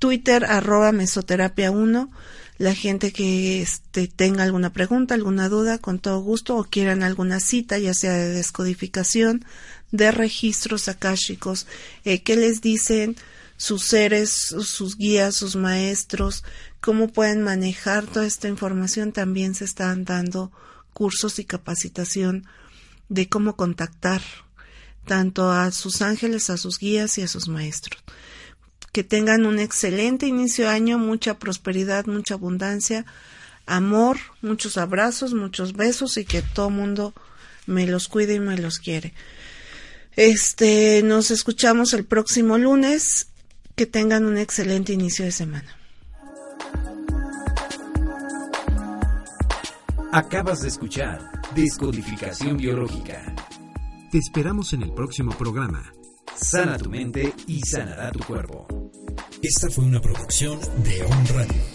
Twitter 0.00 0.44
arroba 0.44 0.90
mesoterapia 0.90 1.70
1 1.70 2.10
la 2.56 2.74
gente 2.74 3.12
que 3.12 3.62
este, 3.62 4.06
tenga 4.06 4.44
alguna 4.44 4.72
pregunta, 4.72 5.14
alguna 5.14 5.48
duda, 5.48 5.78
con 5.78 5.98
todo 5.98 6.20
gusto, 6.20 6.56
o 6.56 6.64
quieran 6.64 7.02
alguna 7.02 7.40
cita, 7.40 7.78
ya 7.78 7.94
sea 7.94 8.12
de 8.12 8.30
descodificación, 8.30 9.44
de 9.90 10.10
registros 10.12 10.88
akáshicos, 10.88 11.66
eh, 12.04 12.22
qué 12.22 12.36
les 12.36 12.60
dicen 12.60 13.16
sus 13.56 13.84
seres, 13.84 14.30
sus 14.30 14.96
guías, 14.96 15.34
sus 15.34 15.56
maestros, 15.56 16.44
cómo 16.80 17.08
pueden 17.08 17.42
manejar 17.42 18.06
toda 18.06 18.26
esta 18.26 18.48
información. 18.48 19.12
También 19.12 19.54
se 19.54 19.64
están 19.64 20.04
dando 20.04 20.52
cursos 20.92 21.38
y 21.38 21.44
capacitación 21.44 22.46
de 23.08 23.28
cómo 23.28 23.56
contactar 23.56 24.22
tanto 25.06 25.50
a 25.50 25.70
sus 25.70 26.02
ángeles, 26.02 26.50
a 26.50 26.56
sus 26.56 26.78
guías 26.78 27.18
y 27.18 27.22
a 27.22 27.28
sus 27.28 27.48
maestros 27.48 28.02
que 28.94 29.02
tengan 29.02 29.44
un 29.44 29.58
excelente 29.58 30.28
inicio 30.28 30.66
de 30.66 30.70
año, 30.70 30.98
mucha 30.98 31.36
prosperidad, 31.40 32.06
mucha 32.06 32.34
abundancia, 32.34 33.04
amor, 33.66 34.18
muchos 34.40 34.78
abrazos, 34.78 35.34
muchos 35.34 35.72
besos 35.72 36.16
y 36.16 36.24
que 36.24 36.42
todo 36.42 36.70
mundo 36.70 37.12
me 37.66 37.88
los 37.88 38.06
cuide 38.06 38.34
y 38.34 38.40
me 38.40 38.56
los 38.56 38.78
quiere. 38.78 39.12
Este, 40.14 41.02
nos 41.02 41.32
escuchamos 41.32 41.92
el 41.92 42.04
próximo 42.04 42.56
lunes. 42.56 43.26
Que 43.74 43.86
tengan 43.86 44.24
un 44.24 44.38
excelente 44.38 44.92
inicio 44.92 45.24
de 45.24 45.32
semana. 45.32 45.76
Acabas 50.12 50.60
de 50.60 50.68
escuchar 50.68 51.18
Descodificación 51.56 52.56
Biológica. 52.56 53.34
Te 54.12 54.18
esperamos 54.18 54.72
en 54.72 54.82
el 54.82 54.92
próximo 54.92 55.32
programa. 55.32 55.92
Sana 56.36 56.78
tu 56.78 56.90
mente 56.90 57.32
y 57.48 57.60
sanará 57.62 58.12
tu 58.12 58.20
cuerpo. 58.20 58.83
Esta 59.44 59.68
fue 59.68 59.84
una 59.84 60.00
producción 60.00 60.58
de 60.82 61.02
On 61.04 61.26
Radio. 61.26 61.73